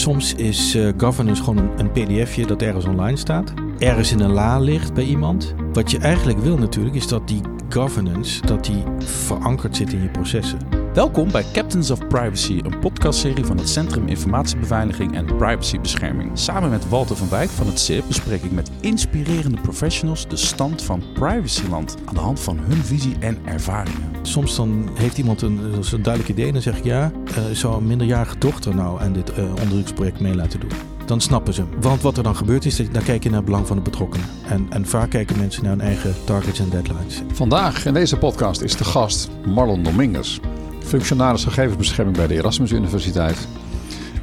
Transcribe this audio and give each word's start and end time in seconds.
soms 0.00 0.34
is 0.34 0.76
uh, 0.76 0.92
governance 0.96 1.42
gewoon 1.42 1.58
een, 1.58 1.70
een 1.78 1.90
pdfje 1.90 2.46
dat 2.46 2.62
ergens 2.62 2.84
online 2.84 3.16
staat. 3.16 3.52
Ergens 3.78 4.12
in 4.12 4.20
een 4.20 4.32
la 4.32 4.58
ligt 4.58 4.94
bij 4.94 5.04
iemand. 5.04 5.54
Wat 5.72 5.90
je 5.90 5.98
eigenlijk 5.98 6.38
wil 6.38 6.56
natuurlijk 6.56 6.96
is 6.96 7.08
dat 7.08 7.28
die 7.28 7.40
governance 7.68 8.40
dat 8.46 8.64
die 8.64 8.82
verankerd 8.98 9.76
zit 9.76 9.92
in 9.92 10.02
je 10.02 10.08
processen. 10.08 10.79
Welkom 10.94 11.32
bij 11.32 11.44
Captains 11.52 11.90
of 11.90 12.06
Privacy, 12.06 12.60
een 12.62 12.78
podcastserie 12.78 13.44
van 13.44 13.56
het 13.56 13.68
Centrum 13.68 14.08
Informatiebeveiliging 14.08 15.14
en 15.14 15.24
Privacybescherming. 15.24 16.38
Samen 16.38 16.70
met 16.70 16.88
Walter 16.88 17.16
van 17.16 17.28
Wijk 17.28 17.48
van 17.48 17.66
het 17.66 17.80
CIP 17.80 18.06
bespreek 18.06 18.42
ik 18.42 18.50
met 18.50 18.70
inspirerende 18.80 19.60
professionals 19.60 20.28
de 20.28 20.36
stand 20.36 20.82
van 20.82 21.02
privacyland 21.12 21.96
aan 22.04 22.14
de 22.14 22.20
hand 22.20 22.40
van 22.40 22.58
hun 22.58 22.84
visie 22.84 23.16
en 23.20 23.38
ervaringen. 23.44 24.12
Soms 24.22 24.56
dan 24.56 24.90
heeft 24.94 25.18
iemand 25.18 25.42
een, 25.42 25.58
een 25.92 26.02
duidelijk 26.02 26.28
idee 26.28 26.46
en 26.46 26.52
dan 26.52 26.62
zeg 26.62 26.78
ik 26.78 26.84
ja, 26.84 27.12
uh, 27.28 27.44
zou 27.52 27.76
een 27.76 27.86
minderjarige 27.86 28.38
dochter 28.38 28.74
nou 28.74 29.00
aan 29.00 29.12
dit 29.12 29.38
uh, 29.38 29.44
onderzoeksproject 29.62 30.20
mee 30.20 30.34
laten 30.34 30.60
doen? 30.60 30.70
dan 31.06 31.20
snappen 31.20 31.54
ze. 31.54 31.64
Want 31.80 32.02
wat 32.02 32.16
er 32.16 32.22
dan 32.22 32.36
gebeurt 32.36 32.64
is, 32.64 32.76
dan 32.76 33.02
kijk 33.02 33.22
je 33.22 33.28
naar 33.28 33.38
het 33.38 33.46
belang 33.46 33.66
van 33.66 33.76
de 33.76 33.82
betrokkenen. 33.82 34.26
En, 34.48 34.66
en 34.70 34.86
vaak 34.86 35.10
kijken 35.10 35.38
mensen 35.38 35.62
naar 35.62 35.72
hun 35.72 35.80
eigen 35.80 36.14
targets 36.24 36.58
en 36.58 36.68
deadlines. 36.68 37.22
Vandaag 37.32 37.86
in 37.86 37.94
deze 37.94 38.16
podcast 38.16 38.60
is 38.60 38.76
de 38.76 38.84
gast 38.84 39.28
Marlon 39.46 39.82
Dominguez. 39.82 40.40
Functionaris 40.84 41.44
gegevensbescherming 41.44 42.16
bij 42.16 42.26
de 42.26 42.34
Erasmus 42.34 42.72
Universiteit. 42.72 43.48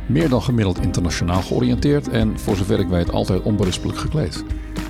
Meer 0.05 0.29
dan 0.29 0.41
gemiddeld 0.41 0.81
internationaal 0.81 1.41
georiënteerd 1.41 2.09
en 2.09 2.39
voor 2.39 2.55
zover 2.55 2.79
ik 2.79 2.87
weet 2.87 3.11
altijd 3.11 3.41
onberispelijk 3.41 3.97
gekleed. 3.97 4.43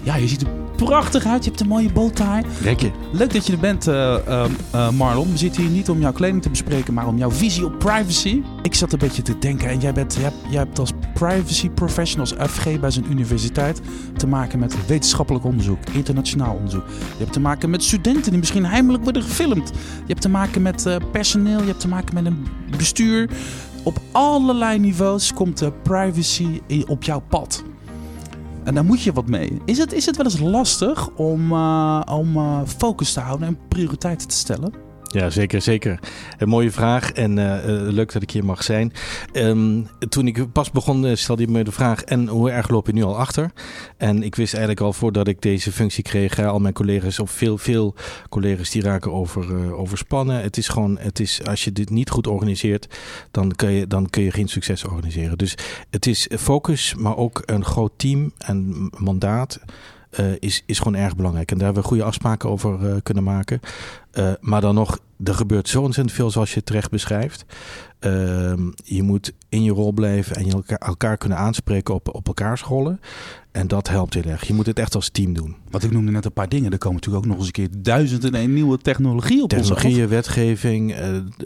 Ja, 0.03 0.15
je 0.15 0.27
ziet 0.27 0.45
prachtig 0.85 1.25
uit. 1.25 1.43
Je 1.43 1.49
hebt 1.49 1.61
een 1.61 1.67
mooie 1.67 1.91
bowtie. 1.91 2.25
Dank 2.63 2.79
je. 2.79 2.91
Leuk 3.11 3.33
dat 3.33 3.45
je 3.45 3.53
er 3.53 3.59
bent, 3.59 3.87
uh, 3.87 4.17
uh, 4.75 4.89
Marlon. 4.89 5.31
We 5.31 5.37
zitten 5.37 5.61
hier 5.61 5.71
niet 5.71 5.89
om 5.89 5.99
jouw 5.99 6.11
kleding 6.11 6.41
te 6.41 6.49
bespreken, 6.49 6.93
maar 6.93 7.07
om 7.07 7.17
jouw 7.17 7.31
visie 7.31 7.65
op 7.65 7.79
privacy. 7.79 8.41
Ik 8.61 8.75
zat 8.75 8.93
een 8.93 8.99
beetje 8.99 9.21
te 9.21 9.37
denken 9.39 9.69
en 9.69 9.79
jij, 9.79 9.93
bent, 9.93 10.13
jij, 10.13 10.23
hebt, 10.23 10.35
jij 10.49 10.59
hebt 10.59 10.79
als 10.79 10.91
privacy 11.13 11.69
professionals 11.69 12.33
FG 12.49 12.79
bij 12.79 12.91
zijn 12.91 13.05
universiteit 13.11 13.81
te 14.17 14.27
maken 14.27 14.59
met 14.59 14.87
wetenschappelijk 14.87 15.45
onderzoek, 15.45 15.79
internationaal 15.91 16.55
onderzoek. 16.55 16.83
Je 16.87 17.23
hebt 17.23 17.33
te 17.33 17.39
maken 17.39 17.69
met 17.69 17.83
studenten 17.83 18.29
die 18.31 18.39
misschien 18.39 18.65
heimelijk 18.65 19.03
worden 19.03 19.23
gefilmd. 19.23 19.69
Je 19.69 20.07
hebt 20.07 20.21
te 20.21 20.29
maken 20.29 20.61
met 20.61 20.85
uh, 20.85 20.95
personeel, 21.11 21.59
je 21.59 21.65
hebt 21.65 21.79
te 21.79 21.87
maken 21.87 22.13
met 22.13 22.25
een 22.25 22.47
bestuur. 22.77 23.29
Op 23.83 23.99
allerlei 24.11 24.79
niveaus 24.79 25.33
komt 25.33 25.57
de 25.57 25.71
privacy 25.83 26.61
op 26.87 27.03
jouw 27.03 27.23
pad. 27.29 27.63
En 28.67 28.73
daar 28.73 28.85
moet 28.85 29.01
je 29.01 29.13
wat 29.13 29.27
mee. 29.27 29.61
Is 29.65 29.77
het, 29.77 29.93
is 29.93 30.05
het 30.05 30.17
wel 30.17 30.25
eens 30.25 30.39
lastig 30.39 31.09
om, 31.09 31.51
uh, 31.51 32.01
om 32.11 32.37
uh, 32.37 32.61
focus 32.65 33.13
te 33.13 33.19
houden 33.19 33.47
en 33.47 33.57
prioriteiten 33.67 34.27
te 34.27 34.35
stellen? 34.35 34.73
Ja, 35.07 35.29
zeker, 35.29 35.61
zeker. 35.61 35.99
Een 36.37 36.49
mooie 36.49 36.71
vraag 36.71 37.11
en 37.11 37.37
uh, 37.37 37.57
leuk 37.69 38.11
dat 38.11 38.21
ik 38.21 38.31
hier 38.31 38.45
mag 38.45 38.63
zijn. 38.63 38.93
Um, 39.33 39.87
toen 40.09 40.27
ik 40.27 40.51
pas 40.51 40.71
begon, 40.71 41.05
uh, 41.05 41.15
stelde 41.15 41.41
je 41.41 41.47
me 41.47 41.63
de 41.63 41.71
vraag: 41.71 42.03
en 42.03 42.27
hoe 42.27 42.51
erg 42.51 42.69
loop 42.69 42.87
je 42.87 42.93
nu 42.93 43.03
al 43.03 43.17
achter? 43.17 43.51
En 43.97 44.23
ik 44.23 44.35
wist 44.35 44.53
eigenlijk 44.53 44.83
al 44.83 44.93
voordat 44.93 45.27
ik 45.27 45.41
deze 45.41 45.71
functie 45.71 46.03
kreeg, 46.03 46.39
al 46.39 46.59
mijn 46.59 46.73
collega's, 46.73 47.19
of 47.19 47.31
veel, 47.31 47.57
veel 47.57 47.95
collega's, 48.29 48.69
die 48.69 48.81
raken 48.81 49.13
over, 49.13 49.51
uh, 49.51 49.79
overspannen. 49.79 50.41
Het 50.41 50.57
is 50.57 50.67
gewoon, 50.67 50.97
het 50.99 51.19
is, 51.19 51.43
als 51.45 51.63
je 51.63 51.71
dit 51.71 51.89
niet 51.89 52.09
goed 52.09 52.27
organiseert, 52.27 52.87
dan 53.31 53.51
kun, 53.51 53.71
je, 53.71 53.87
dan 53.87 54.09
kun 54.09 54.23
je 54.23 54.31
geen 54.31 54.47
succes 54.47 54.83
organiseren. 54.83 55.37
Dus 55.37 55.55
het 55.89 56.05
is 56.05 56.29
focus, 56.37 56.95
maar 56.95 57.17
ook 57.17 57.41
een 57.45 57.65
groot 57.65 57.91
team 57.95 58.31
en 58.37 58.89
mandaat. 58.97 59.59
Uh, 60.19 60.25
is, 60.39 60.63
is 60.65 60.77
gewoon 60.77 60.95
erg 60.95 61.15
belangrijk. 61.15 61.51
En 61.51 61.57
daar 61.57 61.65
hebben 61.65 61.83
we 61.83 61.89
goede 61.89 62.03
afspraken 62.03 62.49
over 62.49 62.79
uh, 62.81 62.95
kunnen 63.03 63.23
maken. 63.23 63.59
Uh, 64.13 64.31
maar 64.39 64.61
dan 64.61 64.75
nog, 64.75 64.99
er 65.23 65.33
gebeurt 65.33 65.69
zo 65.69 65.81
ontzettend 65.81 66.15
veel 66.15 66.31
zoals 66.31 66.53
je 66.53 66.63
terecht 66.63 66.89
beschrijft. 66.89 67.45
je 68.83 69.03
moet 69.03 69.33
in 69.49 69.63
je 69.63 69.71
rol 69.71 69.91
blijven 69.91 70.35
en 70.35 70.45
je 70.45 70.51
elkaar, 70.51 70.77
elkaar, 70.77 71.17
kunnen 71.17 71.37
aanspreken 71.37 71.93
op, 71.93 72.15
op 72.15 72.27
elkaars 72.27 72.61
rollen. 72.61 72.99
En 73.57 73.67
dat 73.67 73.87
helpt 73.87 74.13
heel 74.13 74.23
erg. 74.23 74.47
Je 74.47 74.53
moet 74.53 74.65
het 74.65 74.79
echt 74.79 74.95
als 74.95 75.09
team 75.09 75.33
doen. 75.33 75.55
Want 75.69 75.83
ik 75.83 75.91
noemde 75.91 76.11
net 76.11 76.25
een 76.25 76.33
paar 76.33 76.49
dingen. 76.49 76.71
Er 76.71 76.77
komen 76.77 76.95
natuurlijk 76.95 77.25
ook 77.25 77.31
nog 77.31 77.37
eens 77.37 77.47
een 77.47 77.53
keer 77.53 77.69
duizend 77.77 78.23
en 78.23 78.35
een 78.35 78.53
nieuwe 78.53 78.77
technologie 78.77 79.43
op 79.43 79.49
Technologieën, 79.49 80.01
ons 80.01 80.09
wetgeving, 80.09 80.95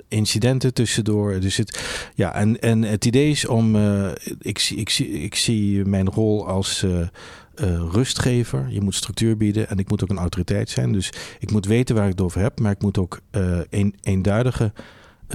incidenten 0.07 0.73
tussendoor. 0.73 1.39
Dus 1.39 1.57
het, 1.57 1.81
ja, 2.15 2.33
en, 2.33 2.59
en 2.59 2.81
het 2.81 3.05
idee 3.05 3.29
is 3.29 3.47
om... 3.47 3.75
ik, 4.39 4.59
zie, 4.59 4.77
ik, 4.77 4.89
zie, 4.89 5.07
ik 5.09 5.35
zie 5.35 5.85
mijn 5.85 6.09
rol 6.09 6.47
als... 6.47 6.83
Uh, 6.83 7.07
rustgever. 7.91 8.67
Je 8.69 8.81
moet 8.81 8.95
structuur 8.95 9.37
bieden 9.37 9.69
en 9.69 9.77
ik 9.77 9.89
moet 9.89 10.03
ook 10.03 10.09
een 10.09 10.17
autoriteit 10.17 10.69
zijn. 10.69 10.91
Dus 10.91 11.13
ik 11.39 11.51
moet 11.51 11.65
weten 11.65 11.95
waar 11.95 12.05
ik 12.05 12.11
het 12.11 12.21
over 12.21 12.41
heb, 12.41 12.59
maar 12.59 12.71
ik 12.71 12.81
moet 12.81 12.97
ook 12.97 13.19
een, 13.69 13.95
eenduidige 14.01 14.73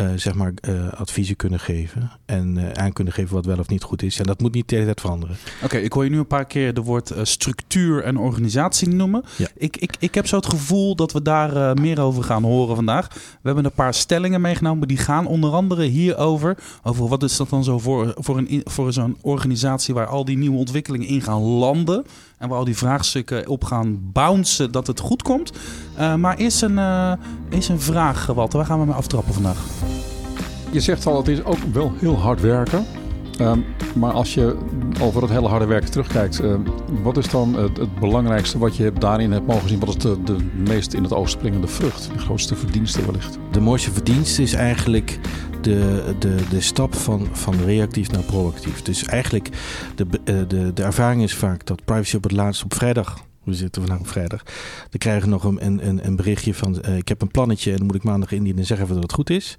uh, 0.00 0.10
zeg 0.16 0.34
maar, 0.34 0.52
adviezen 0.94 1.36
kunnen 1.36 1.60
geven. 1.60 2.10
En 2.24 2.76
aan 2.76 2.92
kunnen 2.92 3.12
geven 3.12 3.34
wat 3.34 3.44
wel 3.46 3.58
of 3.58 3.68
niet 3.68 3.82
goed 3.82 4.02
is. 4.02 4.18
En 4.18 4.24
dat 4.24 4.40
moet 4.40 4.54
niet 4.54 4.68
de 4.68 4.74
hele 4.74 4.86
tijd 4.86 5.00
veranderen. 5.00 5.36
Oké, 5.56 5.64
okay, 5.64 5.82
ik 5.82 5.92
hoor 5.92 6.04
je 6.04 6.10
nu 6.10 6.18
een 6.18 6.26
paar 6.26 6.44
keer 6.44 6.74
de 6.74 6.82
woord 6.82 7.12
structuur 7.22 8.02
en 8.02 8.16
organisatie 8.16 8.88
noemen. 8.88 9.24
Ja. 9.36 9.46
Ik, 9.56 9.76
ik, 9.76 9.96
ik 9.98 10.14
heb 10.14 10.26
zo 10.26 10.36
het 10.36 10.46
gevoel 10.46 10.96
dat 10.96 11.12
we 11.12 11.22
daar 11.22 11.80
meer 11.80 12.00
over 12.00 12.24
gaan 12.24 12.42
horen 12.42 12.76
vandaag. 12.76 13.08
We 13.14 13.40
hebben 13.42 13.64
een 13.64 13.72
paar 13.72 13.94
stellingen 13.94 14.40
meegenomen. 14.40 14.88
Die 14.88 14.96
gaan 14.96 15.26
onder 15.26 15.50
andere 15.50 15.84
hierover. 15.84 16.58
Over 16.82 17.08
wat 17.08 17.22
is 17.22 17.36
dat 17.36 17.50
dan 17.50 17.64
zo 17.64 17.78
voor, 17.78 18.14
voor, 18.16 18.38
een, 18.38 18.62
voor 18.64 18.92
zo'n 18.92 19.16
organisatie 19.20 19.94
waar 19.94 20.06
al 20.06 20.24
die 20.24 20.38
nieuwe 20.38 20.58
ontwikkelingen 20.58 21.08
in 21.08 21.22
gaan 21.22 21.42
landen. 21.42 22.04
En 22.38 22.48
waar 22.48 22.58
al 22.58 22.64
die 22.64 22.76
vraagstukken 22.76 23.48
op 23.48 23.64
gaan 23.64 24.10
bouncen 24.12 24.72
dat 24.72 24.86
het 24.86 25.00
goed 25.00 25.22
komt. 25.22 25.52
Uh, 25.98 26.14
maar 26.14 26.36
eerst 26.36 26.62
een, 26.62 26.76
uh, 26.76 27.12
een 27.68 27.80
vraag, 27.80 28.26
Walter. 28.26 28.58
Waar 28.58 28.66
gaan 28.66 28.80
we 28.80 28.86
mee 28.86 28.94
aftrappen 28.94 29.34
vandaag? 29.34 29.64
Je 30.70 30.80
zegt 30.80 31.06
al, 31.06 31.16
het 31.16 31.28
is 31.28 31.44
ook 31.44 31.58
wel 31.72 31.92
heel 31.98 32.18
hard 32.18 32.40
werken. 32.40 32.86
Um, 33.40 33.64
maar 33.94 34.12
als 34.12 34.34
je 34.34 34.56
over 35.00 35.22
het 35.22 35.30
hele 35.30 35.48
harde 35.48 35.66
werken 35.66 35.90
terugkijkt, 35.90 36.42
uh, 36.42 36.54
wat 37.02 37.16
is 37.16 37.28
dan 37.28 37.54
het, 37.54 37.76
het, 37.76 37.94
belangrijkste 37.94 38.58
wat 38.58 38.76
je 38.76 38.92
daarin 38.92 39.32
hebt 39.32 39.46
mogen 39.46 39.68
zien? 39.68 39.80
Wat 39.80 39.88
is 39.88 40.02
de, 40.24 40.36
meest 40.54 40.92
in 40.92 41.02
het 41.02 41.12
oog 41.12 41.28
springende 41.28 41.66
vrucht? 41.66 42.10
De 42.12 42.18
grootste 42.18 42.56
verdienste 42.56 43.04
wellicht? 43.06 43.38
De 43.50 43.60
mooiste 43.60 43.92
verdienste 43.92 44.42
is 44.42 44.52
eigenlijk 44.52 45.18
de, 45.60 46.02
de, 46.18 46.36
de 46.50 46.60
stap 46.60 46.94
van, 46.94 47.28
van 47.32 47.54
reactief 47.64 48.10
naar 48.10 48.22
proactief. 48.22 48.82
Dus 48.82 49.04
eigenlijk, 49.04 49.48
de, 49.94 50.06
de, 50.46 50.72
de 50.74 50.82
ervaring 50.82 51.22
is 51.22 51.34
vaak 51.34 51.66
dat 51.66 51.84
privacy 51.84 52.16
op 52.16 52.22
het 52.22 52.32
laatst 52.32 52.64
op 52.64 52.74
vrijdag 52.74 53.24
we 53.46 53.54
zitten 53.54 53.82
vandaag 53.82 54.00
op 54.00 54.08
vrijdag. 54.08 54.42
Dan 54.90 54.98
krijgen 54.98 55.22
we 55.22 55.28
nog 55.28 55.44
een, 55.44 55.86
een, 55.86 56.06
een 56.06 56.16
berichtje 56.16 56.54
van: 56.54 56.78
uh, 56.88 56.96
ik 56.96 57.08
heb 57.08 57.22
een 57.22 57.30
plannetje 57.30 57.70
en 57.70 57.76
dan 57.76 57.86
moet 57.86 57.94
ik 57.94 58.02
maandag 58.02 58.32
indienen 58.32 58.60
en 58.60 58.66
zeggen 58.66 58.88
dat 58.88 59.02
het 59.02 59.12
goed 59.12 59.30
is. 59.30 59.56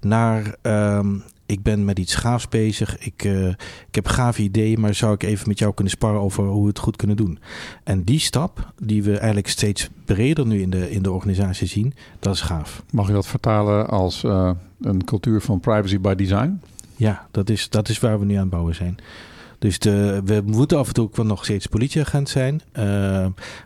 Naar 0.00 0.54
um, 0.62 1.22
ik 1.50 1.62
ben 1.62 1.84
met 1.84 1.98
iets 1.98 2.14
gaafs 2.14 2.48
bezig. 2.48 2.98
Ik, 2.98 3.24
uh, 3.24 3.48
ik 3.88 3.94
heb 3.94 4.06
gave 4.06 4.42
ideeën, 4.42 4.80
maar 4.80 4.94
zou 4.94 5.14
ik 5.14 5.22
even 5.22 5.48
met 5.48 5.58
jou 5.58 5.74
kunnen 5.74 5.92
sparren 5.92 6.20
over 6.20 6.44
hoe 6.44 6.62
we 6.62 6.68
het 6.68 6.78
goed 6.78 6.96
kunnen 6.96 7.16
doen? 7.16 7.38
En 7.84 8.02
die 8.02 8.18
stap, 8.18 8.72
die 8.82 9.02
we 9.02 9.16
eigenlijk 9.16 9.48
steeds 9.48 9.88
breder 10.04 10.46
nu 10.46 10.60
in 10.60 10.70
de, 10.70 10.90
in 10.90 11.02
de 11.02 11.10
organisatie 11.10 11.66
zien, 11.66 11.94
dat 12.18 12.34
is 12.34 12.40
gaaf. 12.40 12.82
Mag 12.90 13.06
je 13.06 13.12
dat 13.12 13.26
vertalen 13.26 13.88
als 13.88 14.24
uh, 14.24 14.50
een 14.80 15.04
cultuur 15.04 15.40
van 15.40 15.60
privacy 15.60 15.98
by 15.98 16.14
design? 16.14 16.60
Ja, 16.96 17.26
dat 17.30 17.50
is, 17.50 17.68
dat 17.68 17.88
is 17.88 17.98
waar 17.98 18.18
we 18.18 18.24
nu 18.24 18.34
aan 18.34 18.40
het 18.40 18.50
bouwen 18.50 18.74
zijn. 18.74 18.96
Dus 19.60 19.78
de, 19.78 20.20
we 20.24 20.42
moeten 20.44 20.78
af 20.78 20.88
en 20.88 20.94
toe 20.94 21.04
ook 21.04 21.24
nog 21.24 21.44
steeds 21.44 21.66
politieagent 21.66 22.28
zijn. 22.28 22.62
Uh, 22.72 22.84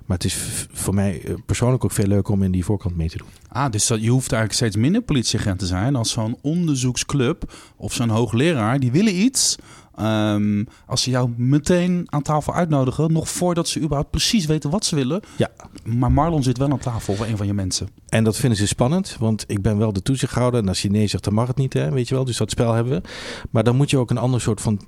maar 0.04 0.16
het 0.16 0.24
is 0.24 0.66
voor 0.72 0.94
mij 0.94 1.22
persoonlijk 1.46 1.84
ook 1.84 1.92
veel 1.92 2.06
leuker 2.06 2.32
om 2.32 2.42
in 2.42 2.50
die 2.50 2.64
voorkant 2.64 2.96
mee 2.96 3.08
te 3.08 3.16
doen. 3.16 3.26
Ah, 3.48 3.70
dus 3.70 3.86
dat, 3.86 4.02
je 4.02 4.10
hoeft 4.10 4.32
eigenlijk 4.32 4.52
steeds 4.52 4.76
minder 4.76 5.02
politieagent 5.02 5.58
te 5.58 5.66
zijn 5.66 5.96
als 5.96 6.10
zo'n 6.10 6.38
onderzoeksclub 6.40 7.52
of 7.76 7.92
zo'n 7.92 8.08
hoogleraar. 8.08 8.80
Die 8.80 8.92
willen 8.92 9.20
iets. 9.20 9.56
Um, 10.00 10.66
als 10.86 11.02
ze 11.02 11.10
jou 11.10 11.30
meteen 11.36 12.06
aan 12.06 12.22
tafel 12.22 12.54
uitnodigen, 12.54 13.12
nog 13.12 13.28
voordat 13.28 13.68
ze 13.68 13.80
überhaupt 13.80 14.10
precies 14.10 14.46
weten 14.46 14.70
wat 14.70 14.84
ze 14.84 14.94
willen. 14.94 15.20
Ja. 15.36 15.50
Maar 15.84 16.12
Marlon 16.12 16.42
zit 16.42 16.58
wel 16.58 16.70
aan 16.70 16.78
tafel 16.78 17.14
voor 17.14 17.26
een 17.26 17.36
van 17.36 17.46
je 17.46 17.54
mensen. 17.54 17.88
En 18.08 18.24
dat 18.24 18.36
vinden 18.36 18.58
ze 18.58 18.66
spannend, 18.66 19.16
want 19.18 19.44
ik 19.46 19.62
ben 19.62 19.78
wel 19.78 19.92
de 19.92 20.02
toezichthouder. 20.02 20.60
En 20.60 20.68
als 20.68 20.82
je 20.82 20.90
nee 20.90 21.06
zegt, 21.06 21.24
dan 21.24 21.34
mag 21.34 21.46
het 21.46 21.56
niet, 21.56 21.72
hè, 21.72 21.90
weet 21.90 22.08
je 22.08 22.14
wel. 22.14 22.24
Dus 22.24 22.36
dat 22.36 22.50
spel 22.50 22.72
hebben 22.72 22.92
we. 22.92 23.08
Maar 23.50 23.64
dan 23.64 23.76
moet 23.76 23.90
je 23.90 23.98
ook 23.98 24.10
een 24.10 24.18
ander 24.18 24.40
soort 24.40 24.60
van... 24.60 24.80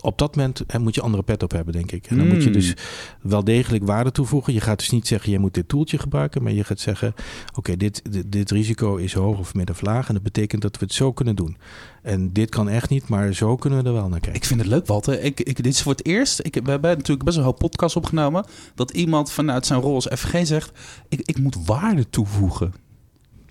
Op 0.00 0.18
dat 0.18 0.36
moment 0.36 0.62
hè, 0.66 0.78
moet 0.78 0.94
je 0.94 1.00
andere 1.00 1.22
pet 1.22 1.42
op 1.42 1.50
hebben, 1.50 1.72
denk 1.72 1.92
ik. 1.92 2.06
En 2.06 2.16
dan 2.16 2.26
mm. 2.26 2.32
moet 2.32 2.42
je 2.42 2.50
dus 2.50 2.74
wel 3.22 3.44
degelijk 3.44 3.84
waarde 3.84 4.12
toevoegen. 4.12 4.52
Je 4.52 4.60
gaat 4.60 4.78
dus 4.78 4.90
niet 4.90 5.06
zeggen, 5.06 5.30
jij 5.30 5.40
moet 5.40 5.54
dit 5.54 5.68
toeltje 5.68 5.98
gebruiken. 5.98 6.42
Maar 6.42 6.52
je 6.52 6.64
gaat 6.64 6.80
zeggen, 6.80 7.08
oké, 7.08 7.58
okay, 7.58 7.76
dit, 7.76 8.02
dit, 8.10 8.32
dit, 8.32 8.50
risico 8.50 8.96
is 8.96 9.12
hoog 9.12 9.38
of 9.38 9.54
midden 9.54 9.74
of 9.74 9.80
laag. 9.80 10.08
En 10.08 10.14
dat 10.14 10.22
betekent 10.22 10.62
dat 10.62 10.78
we 10.78 10.84
het 10.84 10.94
zo 10.94 11.12
kunnen 11.12 11.36
doen. 11.36 11.56
En 12.04 12.32
dit 12.32 12.50
kan 12.50 12.68
echt 12.68 12.90
niet, 12.90 13.08
maar 13.08 13.32
zo 13.32 13.56
kunnen 13.56 13.82
we 13.82 13.88
er 13.88 13.94
wel 13.94 14.08
naar 14.08 14.20
kijken. 14.20 14.40
Ik 14.40 14.46
vind 14.46 14.60
het 14.60 14.68
leuk, 14.68 14.86
Walter. 14.86 15.22
Ik, 15.22 15.40
ik, 15.40 15.56
dit 15.56 15.72
is 15.72 15.82
voor 15.82 15.92
het 15.92 16.06
eerst. 16.06 16.40
Ik, 16.42 16.54
we 16.64 16.70
hebben 16.70 16.90
natuurlijk 16.90 17.24
best 17.24 17.36
een 17.36 17.42
hoop 17.42 17.58
podcast 17.58 17.96
opgenomen. 17.96 18.44
Dat 18.74 18.90
iemand 18.90 19.30
vanuit 19.30 19.66
zijn 19.66 19.80
rol 19.80 19.94
als 19.94 20.08
FG 20.16 20.46
zegt: 20.46 20.72
ik, 21.08 21.20
ik 21.24 21.38
moet 21.38 21.66
waarde 21.66 22.10
toevoegen. 22.10 22.74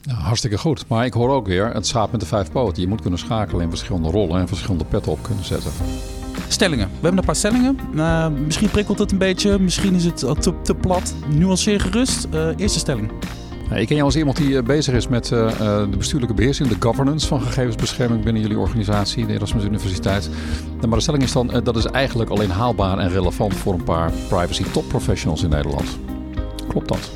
Ja, 0.02 0.14
hartstikke 0.14 0.58
goed. 0.58 0.88
Maar 0.88 1.06
ik 1.06 1.14
hoor 1.14 1.30
ook 1.30 1.48
weer 1.48 1.74
het 1.74 1.88
schaap 1.88 2.12
met 2.12 2.20
de 2.20 2.26
vijf 2.26 2.52
poten. 2.52 2.82
Je 2.82 2.88
moet 2.88 3.02
kunnen 3.02 3.20
schakelen 3.20 3.64
in 3.64 3.70
verschillende 3.70 4.10
rollen 4.10 4.40
en 4.40 4.48
verschillende 4.48 4.86
petten 4.86 5.12
op 5.12 5.24
kunnen 5.24 5.46
zetten. 5.46 5.72
Stellingen. 6.48 6.88
We 6.88 6.94
hebben 6.94 7.18
een 7.18 7.26
paar 7.26 7.36
stellingen. 7.36 7.78
Uh, 7.96 8.28
misschien 8.28 8.70
prikkelt 8.70 9.00
het 9.00 9.12
een 9.12 9.18
beetje. 9.18 9.60
Misschien 9.60 9.96
is 9.96 10.06
het 10.06 10.18
te, 10.18 10.54
te 10.62 10.76
plat. 10.76 11.14
Nuanceer 11.30 11.80
gerust. 11.80 12.28
Uh, 12.34 12.48
eerste 12.58 12.80
stelling. 12.80 13.12
Ik 13.72 13.88
ken 13.88 13.96
jou 13.96 14.04
als 14.04 14.16
iemand 14.16 14.38
die 14.38 14.64
bezig 14.64 14.94
is 14.94 15.08
met 15.08 15.26
de 15.26 15.88
bestuurlijke 15.98 16.36
beheersing, 16.36 16.70
de 16.70 16.76
governance 16.80 17.28
van 17.28 17.42
gegevensbescherming 17.42 18.24
binnen 18.24 18.42
jullie 18.42 18.58
organisatie, 18.58 19.26
de 19.26 19.34
Erasmus 19.34 19.64
Universiteit. 19.64 20.30
Maar 20.88 20.98
de 20.98 21.04
stelling 21.04 21.24
is 21.24 21.32
dan, 21.32 21.62
dat 21.64 21.76
is 21.76 21.86
eigenlijk 21.86 22.30
alleen 22.30 22.50
haalbaar 22.50 22.98
en 22.98 23.10
relevant 23.10 23.54
voor 23.54 23.74
een 23.74 23.84
paar 23.84 24.12
privacy 24.12 24.64
top 24.64 24.88
professionals 24.88 25.44
in 25.44 25.50
Nederland. 25.50 26.00
Klopt 26.68 26.88
dat? 26.88 27.12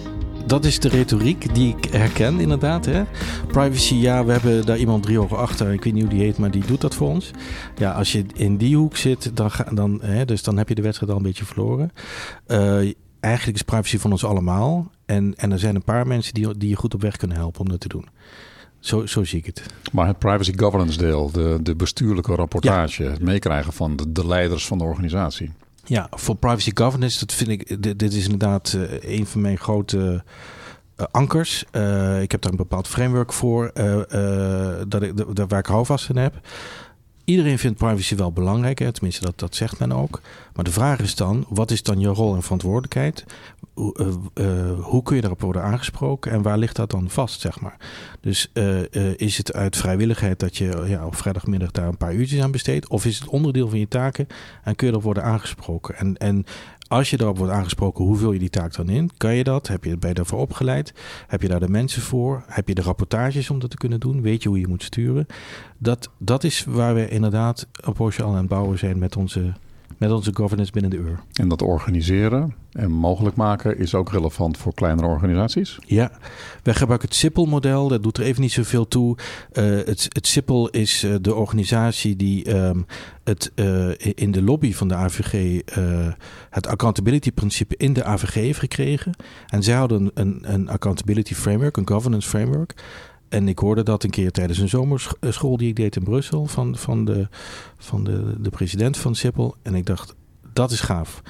dat 0.47 0.65
is 0.65 0.79
de 0.79 0.89
retoriek 0.89 1.53
die 1.53 1.75
ik 1.77 1.85
herken, 1.91 2.39
inderdaad. 2.39 2.85
Hè? 2.85 3.03
Privacy, 3.47 3.95
ja, 3.95 4.25
we 4.25 4.31
hebben 4.31 4.65
daar 4.65 4.77
iemand 4.77 5.03
drie 5.03 5.19
ogen 5.19 5.38
achter. 5.38 5.73
Ik 5.73 5.83
weet 5.83 5.94
niet 5.94 6.03
hoe 6.03 6.11
die 6.11 6.21
heet, 6.21 6.38
maar 6.38 6.51
die 6.51 6.65
doet 6.65 6.81
dat 6.81 6.95
voor 6.95 7.07
ons. 7.07 7.31
Ja, 7.77 7.91
als 7.91 8.11
je 8.11 8.25
in 8.33 8.57
die 8.57 8.75
hoek 8.75 8.97
zit, 8.97 9.31
dan, 9.33 9.51
ga, 9.51 9.63
dan, 9.63 9.99
hè, 10.01 10.25
dus 10.25 10.44
dan 10.44 10.57
heb 10.57 10.69
je 10.69 10.75
de 10.75 10.81
wedstrijd 10.81 11.11
al 11.11 11.17
een 11.17 11.23
beetje 11.23 11.45
verloren. 11.45 11.91
Eigenlijk 13.19 13.57
is 13.57 13.61
privacy 13.61 13.97
van 13.97 14.11
ons 14.11 14.25
allemaal. 14.25 14.91
En, 15.07 15.33
en 15.36 15.51
er 15.51 15.59
zijn 15.59 15.75
een 15.75 15.83
paar 15.83 16.07
mensen 16.07 16.33
die, 16.33 16.57
die 16.57 16.69
je 16.69 16.75
goed 16.75 16.94
op 16.94 17.01
weg 17.01 17.18
kunnen 17.18 17.38
helpen 17.38 17.62
om 17.62 17.69
dat 17.69 17.80
te 17.80 17.88
doen. 17.88 18.06
Zo, 18.80 19.06
zo 19.06 19.24
zie 19.24 19.39
ik 19.39 19.45
het. 19.45 19.63
Maar 19.92 20.07
het 20.07 20.19
privacy 20.19 20.54
governance 20.57 20.98
deel, 20.98 21.31
de, 21.31 21.59
de 21.62 21.75
bestuurlijke 21.75 22.36
rapportage, 22.36 23.04
het 23.04 23.21
meekrijgen 23.21 23.74
van 23.74 23.95
de, 23.95 24.12
de 24.12 24.27
leiders 24.27 24.68
van 24.68 24.77
de 24.77 24.83
organisatie. 24.83 25.51
Ja, 25.83 26.07
voor 26.12 26.36
privacy 26.36 26.71
governance, 26.74 27.19
dat 27.19 27.33
vind 27.33 27.50
ik, 27.50 27.83
dit, 27.83 28.00
dit 28.00 28.13
is 28.13 28.24
inderdaad 28.24 28.74
uh, 28.77 29.18
een 29.18 29.25
van 29.25 29.42
mijn 29.42 29.57
grote 29.57 30.24
uh, 30.98 31.06
ankers. 31.12 31.65
Uh, 31.71 32.21
ik 32.21 32.31
heb 32.31 32.42
daar 32.42 32.51
een 32.51 32.57
bepaald 32.57 32.88
framework 32.88 33.33
voor, 33.33 33.71
dat 34.88 35.01
ik, 35.04 35.36
dat, 35.36 35.50
waar 35.50 35.59
ik 35.59 35.65
houvast 35.65 36.09
in 36.09 36.18
heb. 36.18 36.48
Iedereen 37.27 37.59
vindt 37.59 37.77
privacy 37.77 38.15
wel 38.15 38.31
belangrijk, 38.31 38.77
tenminste 38.77 39.25
dat, 39.25 39.39
dat 39.39 39.56
zegt 39.56 39.79
men 39.79 39.91
ook. 39.91 40.21
Maar 40.53 40.63
de 40.63 40.71
vraag 40.71 41.00
is 41.00 41.15
dan, 41.15 41.45
wat 41.50 41.71
is 41.71 41.83
dan 41.83 42.00
je 42.00 42.07
rol 42.07 42.35
en 42.35 42.44
verantwoordelijkheid? 42.44 43.25
Hoe, 43.74 43.95
uh, 44.35 44.45
uh, 44.45 44.79
hoe 44.83 45.03
kun 45.03 45.15
je 45.15 45.21
daarop 45.21 45.41
worden 45.41 45.63
aangesproken 45.63 46.31
en 46.31 46.41
waar 46.41 46.57
ligt 46.57 46.75
dat 46.75 46.91
dan 46.91 47.09
vast, 47.09 47.41
zeg 47.41 47.59
maar? 47.59 47.77
Dus 48.21 48.50
uh, 48.53 48.81
is 49.15 49.38
het 49.38 49.53
uit 49.53 49.77
vrijwilligheid 49.77 50.39
dat 50.39 50.57
je 50.57 50.85
ja, 50.88 51.06
op 51.06 51.15
vrijdagmiddag 51.15 51.71
daar 51.71 51.88
een 51.88 51.97
paar 51.97 52.13
uurtjes 52.13 52.41
aan 52.41 52.51
besteedt? 52.51 52.88
Of 52.88 53.06
is 53.06 53.19
het 53.19 53.30
onderdeel 53.30 53.69
van 53.69 53.80
je 53.80 53.88
taken 53.88 54.27
en 54.63 54.75
kun 54.75 54.88
je 54.88 54.91
erop 54.91 55.06
worden 55.06 55.23
aangesproken? 55.23 55.95
En, 55.95 56.18
en 56.18 56.45
als 56.87 57.09
je 57.09 57.17
daarop 57.17 57.37
wordt 57.37 57.53
aangesproken, 57.53 58.05
hoe 58.05 58.17
vul 58.17 58.31
je 58.31 58.39
die 58.39 58.49
taak 58.49 58.75
dan 58.75 58.89
in? 58.89 59.09
Kan 59.17 59.35
je 59.35 59.43
dat? 59.43 59.67
Heb 59.67 59.83
je, 59.83 59.97
ben 59.97 60.09
je 60.09 60.15
daarvoor 60.15 60.39
opgeleid? 60.39 60.93
Heb 61.27 61.41
je 61.41 61.47
daar 61.47 61.59
de 61.59 61.69
mensen 61.69 62.01
voor? 62.01 62.43
Heb 62.47 62.67
je 62.67 62.75
de 62.75 62.81
rapportages 62.81 63.49
om 63.49 63.59
dat 63.59 63.69
te 63.69 63.77
kunnen 63.77 63.99
doen? 63.99 64.21
Weet 64.21 64.43
je 64.43 64.49
hoe 64.49 64.59
je 64.59 64.67
moet 64.67 64.83
sturen? 64.83 65.27
Dat, 65.77 66.09
dat 66.17 66.43
is 66.43 66.65
waar 66.65 66.95
we 66.95 67.09
inderdaad 67.09 67.67
een 67.71 67.93
Porsche 67.93 68.23
al 68.23 68.31
aan 68.31 68.37
het 68.37 68.47
bouwen 68.47 68.77
zijn 68.77 68.99
met 68.99 69.15
onze 69.15 69.53
met 69.97 70.11
onze 70.11 70.31
governance 70.33 70.71
binnen 70.71 70.91
de 70.91 70.97
uur. 70.97 71.19
En 71.33 71.47
dat 71.47 71.61
organiseren 71.61 72.55
en 72.71 72.91
mogelijk 72.91 73.35
maken 73.35 73.77
is 73.77 73.95
ook 73.95 74.11
relevant 74.11 74.57
voor 74.57 74.73
kleinere 74.73 75.07
organisaties? 75.07 75.79
Ja, 75.85 76.11
wij 76.63 76.73
gebruiken 76.73 77.07
het 77.07 77.17
SIPPEL-model. 77.17 77.88
Dat 77.88 78.03
doet 78.03 78.17
er 78.17 78.23
even 78.23 78.41
niet 78.41 78.51
zoveel 78.51 78.88
toe. 78.88 79.17
Uh, 79.53 79.63
het, 79.63 80.05
het 80.09 80.27
SIPPEL 80.27 80.69
is 80.69 81.03
uh, 81.03 81.15
de 81.21 81.35
organisatie 81.35 82.15
die 82.15 82.55
um, 82.55 82.85
het 83.23 83.51
uh, 83.55 83.89
in 83.97 84.31
de 84.31 84.41
lobby 84.41 84.73
van 84.73 84.88
de 84.88 84.95
AVG 84.95 85.61
het 86.49 86.67
accountability-principe 86.67 87.75
in 87.77 87.94
de 87.94 88.03
AVG 88.03 88.33
heeft 88.33 88.59
gekregen. 88.59 89.15
En 89.47 89.63
zij 89.63 89.75
hadden 89.75 90.11
een, 90.13 90.39
een 90.41 90.69
accountability 90.69 91.33
framework, 91.33 91.77
een 91.77 91.88
governance 91.88 92.29
framework. 92.29 92.73
En 93.29 93.47
ik 93.47 93.59
hoorde 93.59 93.83
dat 93.83 94.03
een 94.03 94.09
keer 94.09 94.31
tijdens 94.31 94.59
een 94.59 94.69
zomerschool 94.69 95.57
die 95.57 95.69
ik 95.69 95.75
deed 95.75 95.95
in 95.95 96.03
Brussel 96.03 96.45
van, 96.45 96.75
van, 96.75 97.06
de, 97.06 97.27
van 97.77 98.03
de, 98.03 98.35
de 98.39 98.50
president 98.50 98.97
van 98.97 99.15
Sippel. 99.15 99.56
En 99.62 99.75
ik 99.75 99.85
dacht, 99.85 100.15
dat 100.53 100.71
is 100.71 100.79
gaaf. 100.79 101.21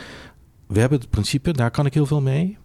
We 0.67 0.79
hebben 0.79 0.99
het 0.99 1.09
principe, 1.09 1.51
daar 1.51 1.71
kan 1.71 1.85
ik 1.85 1.93
heel 1.93 2.05
veel 2.05 2.21
mee. 2.21 2.57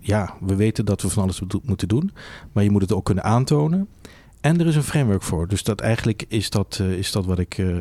Ja, 0.00 0.34
we 0.40 0.54
weten 0.54 0.84
dat 0.84 1.02
we 1.02 1.08
van 1.08 1.22
alles 1.22 1.42
moeten 1.62 1.88
doen, 1.88 2.12
maar 2.52 2.64
je 2.64 2.70
moet 2.70 2.82
het 2.82 2.92
ook 2.92 3.04
kunnen 3.04 3.24
aantonen. 3.24 3.88
En 4.44 4.60
er 4.60 4.66
is 4.66 4.76
een 4.76 4.82
framework 4.82 5.22
voor. 5.22 5.48
Dus 5.48 5.62
dat 5.62 5.80
eigenlijk 5.80 6.24
is 6.28 6.50
dat, 6.50 6.78
uh, 6.82 6.92
is 6.92 7.12
dat 7.12 7.24
wat 7.24 7.38
ik 7.38 7.58
uh, 7.58 7.76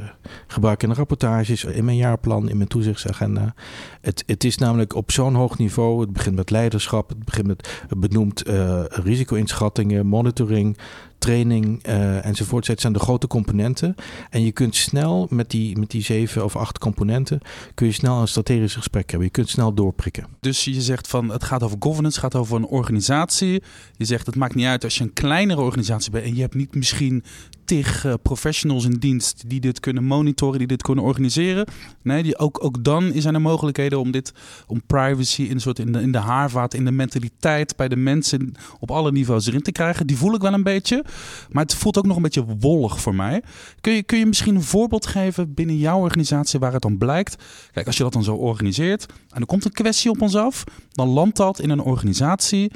gebruik 0.48 0.83
in 0.83 0.89
de 0.89 0.95
rapportages, 0.95 1.63
in 1.63 1.86
mijn 1.86 1.98
jaarplan, 1.98 2.50
in 2.50 2.57
mijn 2.57 2.69
toezichtsagenda. 2.69 3.54
Het, 4.01 4.24
het 4.25 4.44
is 4.44 4.57
namelijk 4.57 4.95
op 4.95 5.12
zo'n 5.12 5.36
hoog 5.36 5.57
niveau. 5.57 6.01
Het 6.01 6.13
begint 6.13 6.36
met 6.36 6.50
leiderschap, 6.50 7.10
het 7.10 7.25
begint 7.25 7.48
met 7.48 7.83
benoemd 7.98 8.48
uh, 8.48 8.83
risico-inschattingen, 8.88 10.06
monitoring, 10.06 10.77
training 11.24 11.88
uh, 11.88 12.25
enzovoort. 12.25 12.66
Zijn 12.75 12.94
de 12.94 13.00
grote 13.00 13.28
componenten. 13.28 13.96
En 14.30 14.44
je 14.46 14.52
kunt 14.52 14.75
snel 14.75 15.28
met 15.30 15.50
die, 15.50 15.78
met 15.80 15.92
die 15.92 16.02
zeven 16.02 16.44
of 16.44 16.56
acht 16.56 16.78
componenten... 16.78 17.40
kun 17.74 17.88
je 17.88 17.94
snel 17.94 18.22
een 18.22 18.28
strategisch 18.28 18.75
gesprek 18.75 19.10
hebben. 19.10 19.28
Je 19.28 19.34
kunt 19.34 19.50
snel 19.50 19.74
doorprikken. 19.74 20.28
Dus 20.40 20.64
je 20.64 20.81
zegt 20.81 21.08
van 21.08 21.30
het 21.30 21.44
gaat 21.44 21.64
over 21.64 21.78
governance, 21.80 22.20
het 22.20 22.31
gaat 22.31 22.42
over 22.42 22.56
een 22.56 22.66
organisatie. 22.66 23.64
Je 23.98 24.06
zegt 24.06 24.25
het 24.25 24.36
maakt 24.36 24.56
niet 24.56 24.66
uit 24.66 24.84
als 24.84 24.98
je 24.98 25.04
een 25.04 25.14
kleinere 25.14 25.62
organisatie 25.62 26.12
bent... 26.12 26.25
en 26.25 26.36
je 26.36 26.42
hebt 26.42 26.56
niet 26.56 26.75
misschien 26.75 27.24
tig 27.65 28.06
uh, 28.06 28.13
professionals 28.21 28.86
in 28.86 28.98
dienst 29.00 29.44
die 29.48 29.60
dit 29.60 29.80
kunnen 29.80 30.04
monitoren, 30.04 30.57
die 30.57 30.68
dit 30.68 30.81
kunnen 30.81 31.04
organiseren. 31.04 31.68
Nee, 32.01 32.24
die, 32.24 32.38
ook, 32.38 32.63
ook 32.63 32.83
dan 32.83 33.12
zijn 33.15 33.33
er 33.33 33.42
mogelijkheden 33.42 34.00
om 34.00 34.12
dit, 34.12 34.33
om 34.68 34.81
privacy 34.88 35.42
in, 35.42 35.60
soort 35.60 35.80
in, 35.80 35.92
de, 35.92 36.01
in 36.01 36.12
de 36.12 36.18
haarvaart, 36.18 36.74
in 36.74 36.86
de 36.86 36.92
mentaliteit 36.92 37.75
bij 37.75 37.88
de 37.88 37.95
mensen 37.95 38.54
op 38.80 38.92
alle 38.92 39.12
niveaus 39.12 39.48
erin 39.48 39.62
te 39.62 39.71
krijgen. 39.71 40.07
Die 40.07 40.18
voel 40.18 40.33
ik 40.33 40.42
wel 40.42 40.54
een 40.54 40.63
beetje. 40.63 41.04
Maar 41.50 41.63
het 41.63 41.75
voelt 41.75 41.98
ook 41.98 42.06
nog 42.06 42.15
een 42.15 42.21
beetje 42.21 42.45
wollig 42.60 43.01
voor 43.01 43.15
mij. 43.15 43.44
Kun 43.81 43.94
je, 43.94 44.04
kun 44.04 44.18
je 44.18 44.25
misschien 44.25 44.56
een 44.56 44.63
voorbeeld 44.63 45.06
geven 45.06 45.54
binnen 45.54 45.77
jouw 45.77 46.00
organisatie 46.00 46.60
waar 46.60 46.74
het 46.74 46.81
dan 46.81 46.98
blijkt? 46.98 47.36
Kijk, 47.71 47.88
als 47.88 47.98
je 47.98 48.04
dat 48.04 48.13
dan 48.13 48.24
zo 48.24 48.36
organiseert 48.36 49.06
en 49.30 49.39
er 49.42 49.45
komt 49.45 49.65
een 49.65 49.71
kwestie 49.71 50.12
op 50.12 50.21
ons 50.21 50.36
af, 50.36 50.63
dan 50.92 51.07
landt 51.07 51.38
dat 51.38 51.60
in 51.60 51.69
een 51.69 51.81
organisatie 51.81 52.71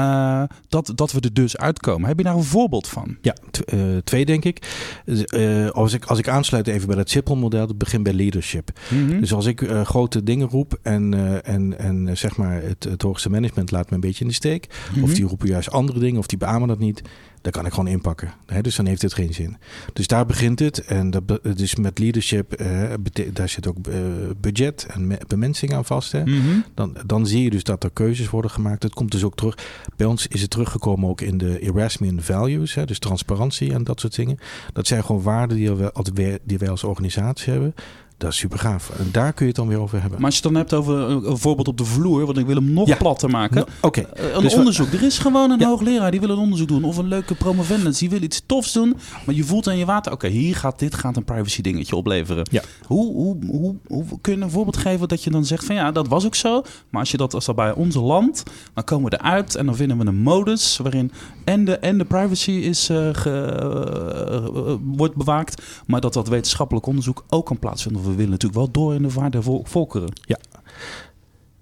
uh, 0.00 0.42
dat, 0.68 0.92
dat 0.94 1.12
we 1.12 1.20
er 1.20 1.32
dus 1.32 1.56
uitkomen. 1.56 2.08
Heb 2.08 2.18
je 2.18 2.24
daar 2.24 2.36
een 2.36 2.42
voorbeeld 2.42 2.88
van? 2.88 3.16
Ja, 3.22 3.36
uh, 3.74 3.96
twee 4.04 4.24
denk 4.24 4.44
ik. 4.44 4.68
Uh, 5.06 5.70
als 5.70 5.92
ik. 5.92 6.04
Als 6.04 6.18
ik 6.18 6.28
aansluit 6.28 6.66
even 6.66 6.88
bij 6.88 6.96
het 6.96 7.10
SIPPEL-model, 7.10 7.66
dat 7.66 7.78
begint 7.78 8.02
bij 8.02 8.12
leadership. 8.12 8.70
Mm 8.88 9.08
-hmm. 9.08 9.20
Dus 9.20 9.32
als 9.32 9.46
ik 9.46 9.70
grote 9.84 10.22
dingen 10.22 10.48
roep 10.48 10.78
en, 10.82 11.14
en, 11.44 11.78
en 11.78 12.16
zeg 12.16 12.36
maar 12.36 12.62
het, 12.62 12.84
het 12.84 13.02
hoogste 13.02 13.30
management 13.30 13.70
laat 13.70 13.88
me 13.88 13.94
een 13.94 14.00
beetje 14.00 14.22
in 14.22 14.28
de 14.28 14.34
steek. 14.34 14.66
Mm 14.68 14.94
-hmm. 14.94 15.02
Of 15.02 15.14
die 15.14 15.24
roepen 15.24 15.48
juist 15.48 15.70
andere 15.70 15.98
dingen 15.98 16.18
of 16.18 16.26
die 16.26 16.38
beamen 16.38 16.68
dat 16.68 16.78
niet 16.78 17.02
daar 17.40 17.52
kan 17.52 17.66
ik 17.66 17.72
gewoon 17.72 17.88
inpakken. 17.88 18.32
Hè? 18.46 18.60
Dus 18.60 18.76
dan 18.76 18.86
heeft 18.86 19.02
het 19.02 19.14
geen 19.14 19.34
zin. 19.34 19.56
Dus 19.92 20.06
daar 20.06 20.26
begint 20.26 20.58
het. 20.58 20.84
En 20.84 21.10
dat, 21.10 21.40
dus 21.42 21.74
met 21.74 21.98
leadership, 21.98 22.52
eh, 22.52 22.92
daar 23.32 23.48
zit 23.48 23.66
ook 23.66 23.76
uh, 23.88 23.94
budget 24.40 24.86
en 24.90 25.18
bemensing 25.26 25.74
aan 25.74 25.84
vast. 25.84 26.12
Hè? 26.12 26.24
Mm 26.24 26.40
-hmm. 26.40 26.64
dan, 26.74 26.96
dan 27.06 27.26
zie 27.26 27.42
je 27.42 27.50
dus 27.50 27.64
dat 27.64 27.84
er 27.84 27.90
keuzes 27.90 28.30
worden 28.30 28.50
gemaakt. 28.50 28.82
Het 28.82 28.94
komt 28.94 29.10
dus 29.10 29.24
ook 29.24 29.36
terug. 29.36 29.58
Bij 29.96 30.06
ons 30.06 30.26
is 30.26 30.40
het 30.40 30.50
teruggekomen 30.50 31.08
ook 31.08 31.20
in 31.20 31.38
de 31.38 31.60
Erasmian 31.60 32.22
values. 32.22 32.74
Hè? 32.74 32.84
Dus 32.84 32.98
transparantie 32.98 33.72
en 33.72 33.84
dat 33.84 34.00
soort 34.00 34.14
dingen. 34.14 34.38
Dat 34.72 34.86
zijn 34.86 35.04
gewoon 35.04 35.22
waarden 35.22 35.56
die 35.56 35.70
wij, 36.14 36.38
die 36.44 36.58
wij 36.58 36.70
als 36.70 36.84
organisatie 36.84 37.52
hebben. 37.52 37.74
Dat 38.20 38.30
is 38.30 38.36
super 38.36 38.58
gaaf. 38.58 38.90
En 38.98 39.08
daar 39.12 39.32
kun 39.32 39.46
je 39.46 39.52
het 39.52 39.60
dan 39.60 39.68
weer 39.68 39.80
over 39.80 40.00
hebben. 40.00 40.18
Maar 40.20 40.30
als 40.30 40.36
je 40.36 40.42
het 40.42 40.52
dan 40.52 40.60
hebt 40.62 40.74
over 40.74 40.98
een 41.28 41.38
voorbeeld 41.38 41.68
op 41.68 41.78
de 41.78 41.84
vloer, 41.84 42.26
want 42.26 42.38
ik 42.38 42.46
wil 42.46 42.54
hem 42.54 42.72
nog 42.72 42.88
ja. 42.88 42.96
platter 42.96 43.30
maken. 43.30 43.56
No, 43.56 43.64
Oké. 43.80 44.00
Okay. 44.00 44.26
Uh, 44.28 44.34
een 44.34 44.42
dus 44.42 44.54
onderzoek. 44.54 44.92
Er 44.92 45.02
is 45.02 45.18
gewoon 45.18 45.50
een 45.50 45.58
ja. 45.58 45.68
hoogleraar 45.68 46.10
die 46.10 46.20
wil 46.20 46.30
een 46.30 46.38
onderzoek 46.38 46.68
doen. 46.68 46.84
Of 46.84 46.96
een 46.96 47.08
leuke 47.08 47.34
promovendus 47.34 47.98
die 47.98 48.10
wil 48.10 48.22
iets 48.22 48.42
tofs 48.46 48.72
doen. 48.72 48.96
Maar 49.26 49.34
je 49.34 49.44
voelt 49.44 49.68
aan 49.68 49.78
je 49.78 49.84
water, 49.84 50.12
oké, 50.12 50.26
okay, 50.26 50.38
hier 50.38 50.56
gaat 50.56 50.78
dit 50.78 50.94
gaat 50.94 51.16
een 51.16 51.24
privacy 51.24 51.62
dingetje 51.62 51.96
opleveren. 51.96 52.46
Ja. 52.50 52.62
Hoe, 52.86 53.12
hoe, 53.12 53.36
hoe, 53.46 53.76
hoe 53.86 54.20
kun 54.20 54.36
je 54.36 54.42
een 54.42 54.50
voorbeeld 54.50 54.76
geven 54.76 55.08
dat 55.08 55.24
je 55.24 55.30
dan 55.30 55.44
zegt 55.44 55.64
van 55.64 55.74
ja, 55.74 55.92
dat 55.92 56.08
was 56.08 56.26
ook 56.26 56.34
zo. 56.34 56.62
Maar 56.90 57.00
als 57.00 57.10
je 57.10 57.16
dat 57.16 57.34
als 57.34 57.44
dat 57.44 57.56
bij 57.56 57.72
onze 57.72 58.00
land, 58.00 58.42
dan 58.74 58.84
komen 58.84 59.10
we 59.10 59.18
eruit 59.20 59.54
en 59.54 59.66
dan 59.66 59.76
vinden 59.76 59.98
we 59.98 60.06
een 60.06 60.22
modus 60.22 60.76
waarin 60.76 61.12
en 61.44 61.64
de, 61.64 61.78
en 61.78 61.98
de 61.98 62.04
privacy 62.04 62.50
is, 62.50 62.90
uh, 62.90 63.08
ge, 63.12 64.50
uh, 64.54 64.74
wordt 64.96 65.14
bewaakt. 65.14 65.62
Maar 65.86 66.00
dat 66.00 66.12
dat 66.12 66.28
wetenschappelijk 66.28 66.86
onderzoek 66.86 67.24
ook 67.28 67.46
kan 67.46 67.58
plaatsvinden. 67.58 68.02
We 68.10 68.16
willen 68.16 68.30
natuurlijk 68.30 68.60
wel 68.60 68.70
door 68.70 68.94
in 68.94 69.02
de 69.02 69.10
vaart 69.10 69.36
volkeren. 69.62 70.12
Ja. 70.20 70.38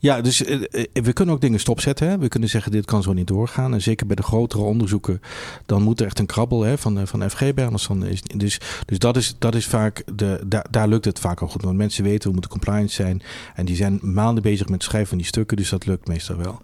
Ja, 0.00 0.20
dus 0.20 0.42
uh, 0.42 0.62
we 0.92 1.12
kunnen 1.12 1.34
ook 1.34 1.40
dingen 1.40 1.60
stopzetten. 1.60 2.08
Hè? 2.08 2.18
We 2.18 2.28
kunnen 2.28 2.48
zeggen, 2.48 2.72
dit 2.72 2.84
kan 2.84 3.02
zo 3.02 3.12
niet 3.12 3.26
doorgaan. 3.26 3.72
En 3.72 3.82
zeker 3.82 4.06
bij 4.06 4.16
de 4.16 4.22
grotere 4.22 4.62
onderzoeken, 4.62 5.20
dan 5.66 5.82
moet 5.82 6.00
er 6.00 6.06
echt 6.06 6.18
een 6.18 6.26
krabbel 6.26 6.62
hè, 6.62 6.78
van, 6.78 7.06
van 7.06 7.30
FG 7.30 7.54
bij. 7.54 7.68
Dan 7.70 8.04
is, 8.04 8.22
dus 8.22 8.60
dus 8.86 8.98
dat, 8.98 9.16
is, 9.16 9.36
dat 9.38 9.54
is 9.54 9.66
vaak, 9.66 10.02
de, 10.14 10.62
daar, 10.70 10.88
lukt 10.88 11.04
het 11.04 11.18
vaak 11.18 11.40
al 11.40 11.48
goed. 11.48 11.62
Want 11.62 11.76
mensen 11.76 12.04
weten, 12.04 12.26
we 12.26 12.32
moeten 12.32 12.50
compliant 12.50 12.90
zijn. 12.90 13.22
En 13.54 13.64
die 13.64 13.76
zijn 13.76 13.98
maanden 14.02 14.42
bezig 14.42 14.66
met 14.66 14.74
het 14.74 14.82
schrijven 14.82 15.08
van 15.08 15.18
die 15.18 15.26
stukken. 15.26 15.56
Dus 15.56 15.68
dat 15.68 15.86
lukt 15.86 16.08
meestal 16.08 16.36
wel. 16.36 16.60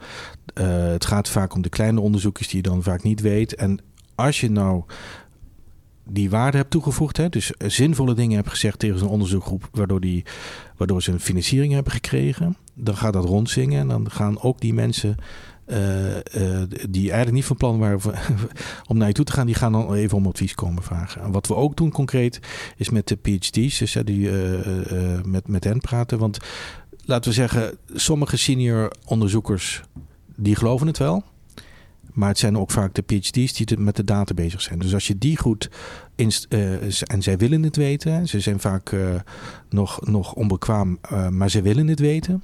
Het 0.92 1.04
gaat 1.04 1.28
vaak 1.28 1.54
om 1.54 1.62
de 1.62 1.68
kleine 1.68 2.00
onderzoekjes 2.00 2.48
die 2.48 2.56
je 2.56 2.68
dan 2.68 2.82
vaak 2.82 3.02
niet 3.02 3.20
weet. 3.20 3.54
En 3.54 3.78
als 4.14 4.40
je 4.40 4.50
nou 4.50 4.82
die 6.04 6.30
waarde 6.30 6.56
hebt 6.56 6.70
toegevoegd. 6.70 7.16
Hè? 7.16 7.28
Dus 7.28 7.52
zinvolle 7.66 8.14
dingen 8.14 8.36
hebt 8.36 8.48
gezegd 8.48 8.78
tegen 8.78 8.98
zo'n 8.98 9.08
onderzoekgroep, 9.08 9.68
waardoor, 9.72 10.00
die, 10.00 10.24
waardoor 10.76 11.02
ze 11.02 11.12
een 11.12 11.20
financiering 11.20 11.72
hebben 11.72 11.92
gekregen. 11.92 12.56
Dan 12.74 12.96
gaat 12.96 13.12
dat 13.12 13.24
rondzingen 13.24 13.80
en 13.80 13.88
dan 13.88 14.10
gaan 14.10 14.40
ook 14.40 14.60
die 14.60 14.74
mensen. 14.74 15.16
Uh, 15.66 16.14
uh, 16.14 16.62
die 16.90 17.02
eigenlijk 17.02 17.32
niet 17.32 17.44
van 17.44 17.56
plan 17.56 17.78
waren 17.78 18.00
om 18.88 18.96
naar 18.96 19.08
je 19.08 19.14
toe 19.14 19.24
te 19.24 19.32
gaan, 19.32 19.46
die 19.46 19.54
gaan 19.54 19.72
dan 19.72 19.94
even 19.94 20.16
om 20.16 20.26
advies 20.26 20.54
komen 20.54 20.82
vragen. 20.82 21.22
En 21.22 21.30
wat 21.30 21.46
we 21.46 21.54
ook 21.54 21.76
doen 21.76 21.90
concreet 21.90 22.40
is 22.76 22.90
met 22.90 23.08
de 23.08 23.18
PhD's, 23.22 23.78
dus 23.78 23.96
die, 24.04 24.30
met, 25.24 25.48
met 25.48 25.64
hen 25.64 25.80
praten. 25.80 26.18
Want 26.18 26.38
laten 27.04 27.30
we 27.30 27.36
zeggen, 27.36 27.78
sommige 27.94 28.36
senior 28.36 28.92
onderzoekers 29.04 29.82
die 30.36 30.56
geloven 30.56 30.86
het 30.86 30.98
wel. 30.98 31.24
Maar 32.14 32.28
het 32.28 32.38
zijn 32.38 32.58
ook 32.58 32.70
vaak 32.70 32.94
de 32.94 33.02
PhD's 33.02 33.52
die 33.52 33.78
met 33.78 33.96
de 33.96 34.04
data 34.04 34.34
bezig 34.34 34.60
zijn. 34.60 34.78
Dus 34.78 34.94
als 34.94 35.06
je 35.06 35.18
die 35.18 35.38
goed 35.38 35.70
inst 36.14 36.46
en 37.04 37.22
zij 37.22 37.36
willen 37.36 37.62
het 37.62 37.76
weten. 37.76 38.28
Ze 38.28 38.40
zijn 38.40 38.60
vaak 38.60 38.96
nog, 39.68 40.06
nog 40.06 40.32
onbekwaam, 40.32 40.98
maar 41.30 41.50
ze 41.50 41.62
willen 41.62 41.86
het 41.86 42.00
weten. 42.00 42.42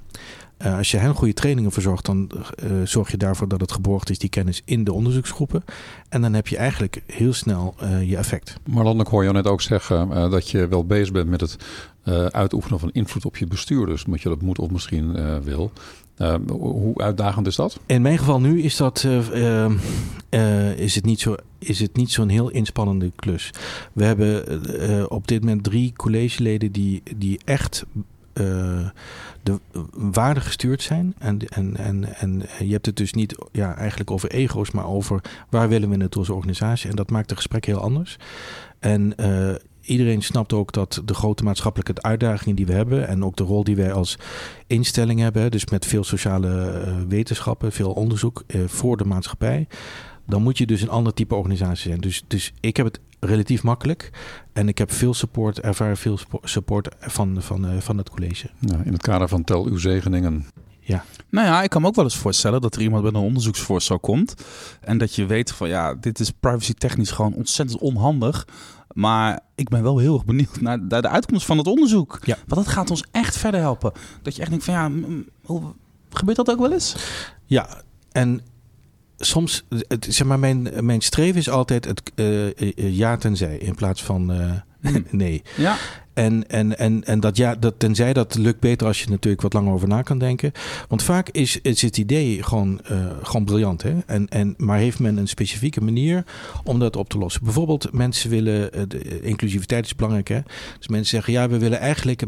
Als 0.57 0.91
je 0.91 0.97
hen 0.97 1.15
goede 1.15 1.33
trainingen 1.33 1.71
verzorgt, 1.71 2.05
dan 2.05 2.31
zorg 2.83 3.11
je 3.11 3.17
daarvoor 3.17 3.47
dat 3.47 3.61
het 3.61 3.71
geborgd 3.71 4.09
is, 4.09 4.17
die 4.17 4.29
kennis 4.29 4.61
in 4.65 4.83
de 4.83 4.93
onderzoeksgroepen. 4.93 5.63
En 6.09 6.21
dan 6.21 6.33
heb 6.33 6.47
je 6.47 6.57
eigenlijk 6.57 7.01
heel 7.05 7.33
snel 7.33 7.75
je 8.05 8.17
effect. 8.17 8.55
Marlon, 8.69 8.99
ik 8.99 9.07
hoor 9.07 9.23
je 9.23 9.31
net 9.31 9.47
ook 9.47 9.61
zeggen 9.61 10.09
dat 10.09 10.49
je 10.49 10.67
wel 10.67 10.85
bezig 10.85 11.11
bent 11.11 11.29
met 11.29 11.41
het 11.41 11.57
uitoefenen 12.33 12.79
van 12.79 12.91
invloed 12.91 13.25
op 13.25 13.37
je 13.37 13.47
bestuurders. 13.47 14.05
Omdat 14.05 14.21
je 14.21 14.29
dat 14.29 14.41
moet 14.41 14.59
of 14.59 14.69
misschien 14.69 15.41
wil. 15.43 15.71
Hoe 16.49 16.97
uitdagend 16.97 17.47
is 17.47 17.55
dat? 17.55 17.79
In 17.85 18.01
mijn 18.01 18.17
geval 18.17 18.39
nu 18.39 18.61
is, 18.61 18.77
dat, 18.77 19.07
is 20.75 20.95
het 20.95 21.05
niet 21.05 21.19
zo 21.19 21.35
is 21.59 21.79
het 21.79 21.95
niet 21.95 22.11
zo'n 22.11 22.29
heel 22.29 22.49
inspannende 22.49 23.11
klus. 23.15 23.53
We 23.93 24.03
hebben 24.03 25.09
op 25.11 25.27
dit 25.27 25.43
moment 25.43 25.63
drie 25.63 25.93
collegeleden 25.95 26.71
die, 26.71 27.03
die 27.17 27.39
echt 27.45 27.85
de 29.43 29.59
waarden 29.93 30.43
gestuurd 30.43 30.81
zijn. 30.81 31.15
En, 31.17 31.39
en, 31.39 31.77
en, 31.77 32.15
en 32.15 32.43
je 32.59 32.71
hebt 32.71 32.85
het 32.85 32.95
dus 32.95 33.13
niet 33.13 33.35
ja, 33.51 33.75
eigenlijk 33.75 34.11
over 34.11 34.31
ego's, 34.31 34.71
maar 34.71 34.87
over 34.87 35.21
waar 35.49 35.69
willen 35.69 35.89
we 35.89 36.03
het 36.03 36.15
als 36.15 36.29
organisatie. 36.29 36.89
En 36.89 36.95
dat 36.95 37.09
maakt 37.09 37.29
het 37.29 37.39
gesprek 37.39 37.65
heel 37.65 37.79
anders. 37.79 38.17
En 38.79 39.13
iedereen 39.81 40.21
snapt 40.21 40.53
ook 40.53 40.71
dat 40.71 41.01
de 41.05 41.13
grote 41.13 41.43
maatschappelijke 41.43 42.01
uitdagingen 42.01 42.55
die 42.55 42.65
we 42.65 42.73
hebben 42.73 43.07
en 43.07 43.23
ook 43.23 43.35
de 43.35 43.43
rol 43.43 43.63
die 43.63 43.75
wij 43.75 43.93
als 43.93 44.17
instelling 44.67 45.19
hebben, 45.19 45.51
dus 45.51 45.65
met 45.65 45.85
veel 45.85 46.03
sociale 46.03 46.83
uh, 46.85 46.95
wetenschappen, 47.07 47.71
veel 47.71 47.91
onderzoek 47.91 48.43
uh, 48.47 48.67
voor 48.67 48.97
de 48.97 49.05
maatschappij, 49.05 49.67
dan 50.25 50.43
moet 50.43 50.57
je 50.57 50.65
dus 50.65 50.81
een 50.81 50.89
ander 50.89 51.13
type 51.13 51.35
organisatie 51.35 51.89
zijn. 51.89 52.01
Dus, 52.01 52.23
dus 52.27 52.53
ik 52.59 52.77
heb 52.77 52.85
het 52.85 52.99
relatief 53.19 53.63
makkelijk. 53.63 54.09
En 54.53 54.67
ik 54.67 54.77
heb 54.77 54.91
veel 54.91 55.13
support, 55.13 55.59
ervaar 55.59 55.97
veel 55.97 56.19
support 56.43 56.89
van, 56.99 57.41
van, 57.41 57.65
uh, 57.65 57.79
van 57.79 57.97
het 57.97 58.09
college. 58.09 58.49
Ja, 58.59 58.81
in 58.83 58.93
het 58.93 59.01
kader 59.01 59.27
van 59.27 59.43
tel 59.43 59.65
uw 59.65 59.77
zegeningen. 59.77 60.45
Ja. 60.81 61.03
Nou 61.29 61.47
ja, 61.47 61.63
ik 61.63 61.69
kan 61.69 61.81
me 61.81 61.87
ook 61.87 61.95
wel 61.95 62.03
eens 62.03 62.17
voorstellen 62.17 62.61
dat 62.61 62.75
er 62.75 62.81
iemand 62.81 63.03
met 63.03 63.13
een 63.13 63.21
onderzoeksvoorstel 63.21 63.99
komt. 63.99 64.33
En 64.81 64.97
dat 64.97 65.15
je 65.15 65.25
weet 65.25 65.51
van 65.51 65.69
ja, 65.69 65.93
dit 65.93 66.19
is 66.19 66.31
privacy 66.31 66.73
technisch 66.73 67.11
gewoon 67.11 67.33
ontzettend 67.33 67.79
onhandig. 67.79 68.47
Maar 68.93 69.39
ik 69.55 69.69
ben 69.69 69.83
wel 69.83 69.97
heel 69.97 70.13
erg 70.13 70.25
benieuwd 70.25 70.61
naar, 70.61 70.87
de 70.87 71.09
uitkomst 71.09 71.45
van 71.45 71.57
het 71.57 71.67
onderzoek. 71.67 72.19
Ja. 72.23 72.37
Want 72.47 72.65
dat 72.65 72.73
gaat 72.73 72.89
ons 72.89 73.03
echt 73.11 73.37
verder 73.37 73.59
helpen. 73.59 73.91
Dat 74.21 74.35
je 74.35 74.41
echt 74.41 74.49
denkt 74.49 74.65
van 74.65 74.73
ja, 74.73 74.91
hoe, 75.43 75.61
gebeurt 76.09 76.37
dat 76.37 76.49
ook 76.49 76.59
wel 76.59 76.71
eens? 76.71 76.95
Ja, 77.45 77.81
en 78.11 78.41
soms, 79.17 79.65
het, 79.69 80.07
zeg 80.09 80.27
maar, 80.27 80.39
mijn, 80.39 80.85
mijn 80.85 81.01
streven 81.01 81.39
is 81.39 81.49
altijd 81.49 81.85
het 81.85 82.11
uh, 82.15 82.51
ja 82.75 83.17
tenzij 83.17 83.57
in 83.57 83.75
plaats 83.75 84.03
van 84.03 84.31
uh, 84.31 84.51
nee. 85.11 85.41
Ja. 85.57 85.77
En, 86.21 86.47
en, 86.47 86.77
en, 86.77 87.03
en 87.03 87.19
dat 87.19 87.37
ja, 87.37 87.55
dat 87.55 87.73
tenzij 87.77 88.13
dat 88.13 88.35
lukt 88.35 88.59
beter 88.59 88.87
als 88.87 89.01
je 89.01 89.09
natuurlijk 89.09 89.41
wat 89.41 89.53
langer 89.53 89.73
over 89.73 89.87
na 89.87 90.01
kan 90.01 90.17
denken. 90.17 90.51
Want 90.87 91.03
vaak 91.03 91.29
is, 91.29 91.61
is 91.61 91.81
het 91.81 91.97
idee 91.97 92.43
gewoon, 92.43 92.81
uh, 92.91 93.05
gewoon 93.21 93.45
briljant. 93.45 93.81
Hè? 93.81 93.97
En, 94.05 94.27
en, 94.27 94.53
maar 94.57 94.77
heeft 94.77 94.99
men 94.99 95.17
een 95.17 95.27
specifieke 95.27 95.81
manier 95.83 96.25
om 96.63 96.79
dat 96.79 96.95
op 96.95 97.09
te 97.09 97.17
lossen? 97.17 97.43
Bijvoorbeeld, 97.43 97.93
mensen 97.93 98.29
willen. 98.29 98.89
De 98.89 99.21
inclusiviteit 99.21 99.85
is 99.85 99.95
belangrijk. 99.95 100.27
Hè? 100.27 100.39
Dus 100.77 100.87
mensen 100.87 101.09
zeggen: 101.09 101.33
ja, 101.33 101.49
we 101.49 101.57
willen 101.57 101.79
eigenlijk 101.79 102.23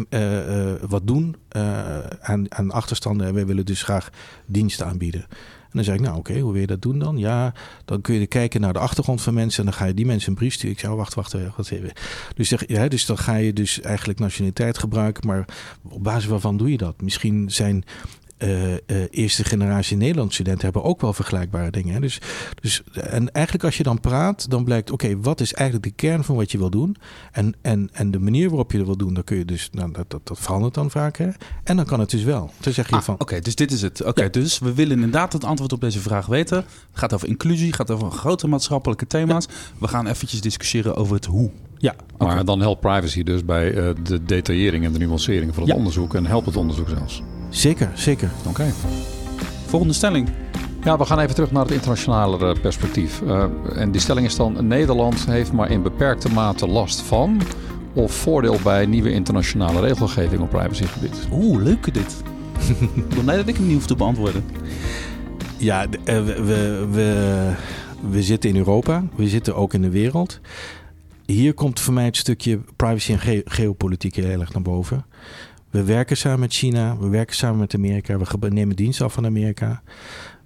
wat 0.88 1.08
doen 1.08 1.36
aan, 2.22 2.46
aan 2.50 2.72
achterstanden. 2.72 3.28
En 3.28 3.34
we 3.34 3.46
willen 3.46 3.66
dus 3.66 3.84
graag 3.84 4.10
diensten 4.46 4.86
aanbieden 4.86 5.26
dan 5.74 5.84
zeg 5.84 5.96
ik, 5.96 6.02
nou 6.02 6.18
oké, 6.18 6.40
hoe 6.40 6.52
wil 6.52 6.62
je 6.62 6.68
dat 6.68 6.82
doen 6.82 7.00
dan? 7.00 7.18
Ja, 7.18 7.54
dan 7.86 8.02
kun 8.02 8.16
je 8.16 8.28
kijken 8.28 8.62
naar 8.62 8.74
de 8.74 8.80
achtergrond 8.80 9.22
van 9.22 9.34
mensen 9.34 9.60
en 9.60 9.66
dan 9.66 9.80
ga 9.80 9.86
je 9.86 9.94
die 9.94 10.06
mensen 10.06 10.30
een 10.30 10.38
brief 10.38 10.54
sturen. 10.54 10.72
Ik 10.72 10.80
zou, 10.80 10.96
wacht, 10.96 11.14
wacht, 11.14 11.34
wacht 11.34 11.72
even. 11.72 11.92
Dus, 12.36 12.54
ja, 12.68 12.88
dus 12.88 13.06
dan 13.06 13.18
ga 13.18 13.36
je 13.36 13.54
dus 13.54 13.82
eigenlijk 13.82 14.20
nationaliteit 14.20 14.78
gebruiken, 14.78 15.28
maar 15.28 15.46
op 15.90 16.04
basis 16.04 16.26
waarvan 16.26 16.58
doe 16.58 16.72
je 16.72 16.78
dat? 16.78 17.02
Misschien 17.02 17.52
zijn 17.52 17.84
uh, 18.38 18.72
uh, 18.72 18.78
eerste 19.10 19.44
generatie 19.44 19.98
Nederlandse 19.98 20.34
studenten 20.34 20.64
hebben 20.64 20.84
ook 20.84 21.02
wel 21.02 21.14
vergelijkbare 21.14 21.72
dingen. 21.72 21.94
Hè? 21.94 22.00
Dus, 22.00 22.22
dus, 22.62 22.84
en 22.94 23.32
eigenlijk 23.32 23.66
als 23.66 23.78
je 23.78 23.84
dan 23.84 24.00
praat, 24.00 24.50
dan 24.50 24.64
blijkt, 24.64 24.92
oké, 24.92 25.20
wat 25.20 25.42
is 25.42 25.54
eigenlijk 25.54 25.88
de 25.88 25.96
kern 25.96 26.24
van 26.24 26.36
wat 26.36 26.52
je 26.52 26.58
wil 26.58 26.70
doen? 26.70 26.96
En, 27.32 27.56
en, 27.62 27.90
en 27.94 28.12
de 28.12 28.20
manier 28.20 28.50
waarop 28.50 28.72
je 28.72 28.78
dat 28.78 28.88
wil 28.88 28.98
doen, 28.98 29.14
dan 29.14 29.24
kun 29.24 29.38
je 29.38 29.46
dus, 29.46 29.70
nou, 29.72 29.92
dat, 29.92 30.10
dat, 30.10 30.28
dat 30.28 30.40
verandert 30.40 30.74
dan 30.74 30.92
vaak. 30.92 31.18
Hè? 31.18 31.30
En 31.64 31.76
dan 31.76 31.86
kan 31.86 32.00
het 32.00 32.10
dus 32.10 32.24
wel. 32.24 32.52
Dan 32.60 32.74
zeg 32.74 32.90
je 32.90 32.96
ah, 32.96 33.02
van. 33.02 33.16
Oké, 33.18 33.40
dus 33.40 33.56
dit 33.56 33.72
is 33.72 33.82
het. 33.82 34.04
Oké, 34.04 34.30
dus 34.30 34.60
we 34.60 34.74
willen 34.74 34.96
inderdaad 34.96 35.34
het 35.34 35.44
antwoord 35.44 35.74
op 35.74 35.82
deze 35.82 36.00
vraag 36.00 36.26
weten. 36.26 36.58
Het 36.58 36.66
gaat 36.92 37.14
over 37.14 37.28
inclusie, 37.28 37.68
het 37.68 37.76
gaat 37.76 37.92
over 37.92 38.12
grote 38.12 38.48
maatschappelijke 38.48 39.08
thema's. 39.08 39.48
We 39.78 39.88
gaan 39.88 40.08
eventjes 40.08 40.42
discussiëren 40.42 40.96
over 40.96 41.16
het 41.16 41.26
hoe. 41.26 41.52
Ja, 41.78 41.96
maar 42.18 42.46
dan 42.46 42.62
helpt 42.62 42.82
privacy 42.82 43.24
dus 43.24 43.46
bij 43.46 43.74
uh, 43.74 43.90
de 44.04 44.24
detaillering 44.24 44.86
en 44.86 44.94
de 44.94 45.00
nuancering 45.00 45.54
van 45.54 45.64
het 45.64 45.72
ja. 45.72 45.78
onderzoek 45.78 46.16
en 46.16 46.26
helpt 46.26 46.46
het 46.46 46.56
onderzoek 46.56 46.90
zelfs. 46.90 47.22
Zeker, 47.54 47.92
zeker. 47.94 48.32
Oké. 48.48 48.74
Volgende 49.66 49.94
stelling. 49.94 50.30
Ja, 50.84 50.98
we 50.98 51.06
gaan 51.06 51.20
even 51.20 51.36
terug 51.36 51.52
naar 51.52 51.64
het 51.64 51.72
internationale 51.72 52.48
eh, 52.48 52.62
perspectief. 52.62 53.22
Uh, 53.22 53.46
en 53.76 53.92
die 53.92 54.02
stelling 54.02 54.26
is 54.26 54.36
dan: 54.36 54.68
Nederland 54.68 55.26
heeft 55.26 55.52
maar 55.52 55.72
in 55.72 55.82
beperkte 55.82 56.30
mate 56.30 56.68
last 56.68 57.02
van 57.02 57.42
of 57.94 58.14
voordeel 58.14 58.60
bij 58.64 58.86
nieuwe 58.86 59.12
internationale 59.12 59.80
regelgeving 59.80 60.42
op 60.42 60.50
privacygebied. 60.50 61.28
Oeh, 61.32 61.64
leuke 61.64 61.92
dit. 61.92 62.22
ik 62.96 63.08
ben 63.08 63.24
blij 63.24 63.36
dat 63.36 63.48
ik 63.48 63.56
hem 63.56 63.66
niet 63.66 63.76
hoef 63.76 63.86
te 63.86 63.96
beantwoorden. 63.96 64.44
Ja, 65.58 65.86
we, 66.04 66.24
we, 66.24 66.88
we, 66.92 67.52
we 68.10 68.24
zitten 68.24 68.50
in 68.50 68.56
Europa, 68.56 69.04
we 69.16 69.28
zitten 69.28 69.56
ook 69.56 69.74
in 69.74 69.82
de 69.82 69.90
wereld. 69.90 70.40
Hier 71.26 71.54
komt 71.54 71.80
voor 71.80 71.94
mij 71.94 72.06
het 72.06 72.18
stukje 72.18 72.60
privacy 72.76 73.12
en 73.12 73.20
ge 73.20 73.42
geopolitiek 73.46 74.16
heel 74.16 74.40
erg 74.40 74.54
naar 74.54 74.62
boven. 74.62 75.06
We 75.74 75.84
werken 75.84 76.18
samen 76.18 76.40
met 76.40 76.54
China, 76.54 76.98
we 76.98 77.10
werken 77.10 77.36
samen 77.36 77.60
met 77.60 77.76
Amerika, 77.76 78.18
we 78.18 78.50
nemen 78.50 78.76
dienst 78.76 79.02
af 79.02 79.14
van 79.14 79.26
Amerika. 79.26 79.82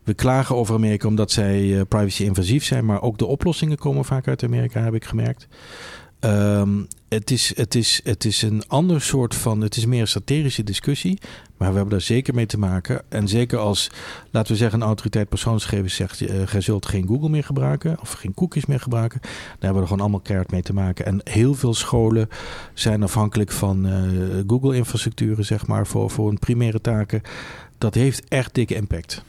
We 0.04 0.14
klagen 0.14 0.56
over 0.56 0.76
Amerika 0.76 1.08
omdat 1.08 1.32
zij 1.32 1.64
uh, 1.64 1.82
privacy 1.88 2.24
invasief 2.24 2.64
zijn, 2.64 2.86
maar 2.86 3.02
ook 3.02 3.18
de 3.18 3.26
oplossingen 3.26 3.78
komen 3.78 4.06
vaak 4.06 4.28
uit 4.28 4.44
Amerika, 4.44 4.82
heb 4.82 4.94
ik 4.94 5.06
gemerkt. 5.06 5.48
Um, 6.20 6.88
het, 7.10 7.32
is, 7.32 7.56
het, 7.56 7.76
is, 7.76 8.02
het 8.04 8.26
is 8.26 8.42
een 8.42 8.64
ander 8.68 9.02
soort 9.02 9.36
van. 9.36 9.62
Het 9.62 9.76
is 9.76 9.86
meer 9.86 10.02
een 10.02 10.08
strategische 10.08 10.64
discussie. 10.64 11.20
Maar 11.58 11.70
we 11.70 11.76
hebben 11.76 11.94
daar 11.94 12.02
zeker 12.02 12.34
mee 12.34 12.46
te 12.46 12.60
maken. 12.60 13.02
En 13.10 13.28
zeker 13.28 13.58
als, 13.58 13.90
laten 14.32 14.52
we 14.52 14.58
zeggen, 14.58 14.82
een 14.82 14.88
autoriteit 14.88 15.30
persoonsgegevens 15.30 15.96
zegt: 15.96 16.22
uh, 16.22 16.30
gij 16.46 16.62
zult 16.62 16.86
geen 16.86 17.08
Google 17.08 17.30
meer 17.30 17.44
gebruiken. 17.44 18.00
of 18.02 18.12
geen 18.12 18.34
cookies 18.34 18.66
meer 18.66 18.80
gebruiken. 18.80 19.20
Daar 19.22 19.32
hebben 19.50 19.74
we 19.74 19.80
er 19.80 19.88
gewoon 19.88 20.02
allemaal 20.02 20.20
keihard 20.20 20.52
mee 20.52 20.62
te 20.62 20.74
maken. 20.74 21.06
En 21.06 21.22
heel 21.24 21.54
veel 21.54 21.74
scholen 21.74 22.30
zijn 22.74 23.04
afhankelijk 23.04 23.52
van 23.52 23.88
uh, 23.88 24.44
Google-infrastructuren, 24.48 25.46
zeg 25.46 25.68
maar, 25.68 25.88
voor, 25.88 26.10
voor 26.10 26.28
hun 26.28 26.40
primaire 26.40 26.82
taken. 26.82 27.22
Dat 27.78 27.94
heeft 27.94 28.28
echt 28.28 28.54
dikke 28.54 28.76
impact. 28.76 29.24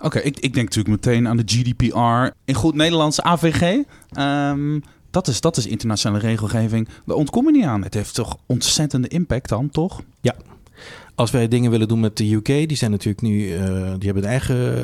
Oké, 0.00 0.18
ik, 0.18 0.38
ik 0.38 0.54
denk 0.54 0.68
natuurlijk 0.74 1.04
meteen 1.04 1.28
aan 1.28 1.36
de 1.36 1.42
GDPR. 1.46 2.34
In 2.44 2.54
goed 2.54 2.74
Nederlands 2.74 3.22
AVG. 3.22 3.84
Um, 4.18 4.82
dat 5.10 5.28
is, 5.28 5.40
dat 5.40 5.56
is 5.56 5.66
internationale 5.66 6.18
regelgeving. 6.18 6.88
Daar 7.06 7.16
ontkom 7.16 7.44
je 7.46 7.52
niet 7.52 7.64
aan. 7.64 7.82
Het 7.82 7.94
heeft 7.94 8.14
toch 8.14 8.36
ontzettende 8.46 9.08
impact 9.08 9.48
dan, 9.48 9.70
toch? 9.70 10.02
Ja. 10.20 10.36
Als 11.20 11.30
wij 11.30 11.48
dingen 11.48 11.70
willen 11.70 11.88
doen 11.88 12.00
met 12.00 12.16
de 12.16 12.32
UK, 12.32 12.46
die 12.46 12.76
zijn 12.76 12.90
natuurlijk 12.90 13.22
nu, 13.22 13.46
uh, 13.46 13.58
die 13.98 14.10
hebben 14.10 14.22
een 14.22 14.28
eigen 14.28 14.82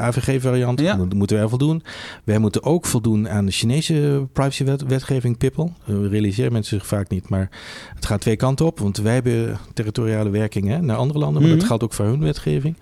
AVG-variant. 0.00 0.80
Ja. 0.80 0.96
Dat 0.96 1.14
moeten 1.14 1.36
wij 1.36 1.48
voldoen. 1.48 1.82
Wij 2.24 2.38
moeten 2.38 2.62
ook 2.62 2.86
voldoen 2.86 3.28
aan 3.28 3.46
de 3.46 3.52
Chinese 3.52 4.26
privacy-wetgeving, 4.32 5.38
PIPPEL. 5.38 5.72
We 5.84 6.08
realiseren 6.08 6.52
mensen 6.52 6.78
zich 6.78 6.86
vaak 6.86 7.08
niet, 7.08 7.28
maar 7.28 7.50
het 7.94 8.06
gaat 8.06 8.20
twee 8.20 8.36
kanten 8.36 8.66
op. 8.66 8.78
Want 8.78 8.96
wij 8.96 9.14
hebben 9.14 9.58
territoriale 9.74 10.30
werking 10.30 10.80
naar 10.80 10.96
andere 10.96 11.18
landen, 11.18 11.40
maar 11.40 11.50
dat 11.50 11.58
mhm. 11.58 11.68
geldt 11.68 11.82
ook 11.82 11.92
voor 11.92 12.04
hun 12.04 12.20
wetgeving. 12.20 12.76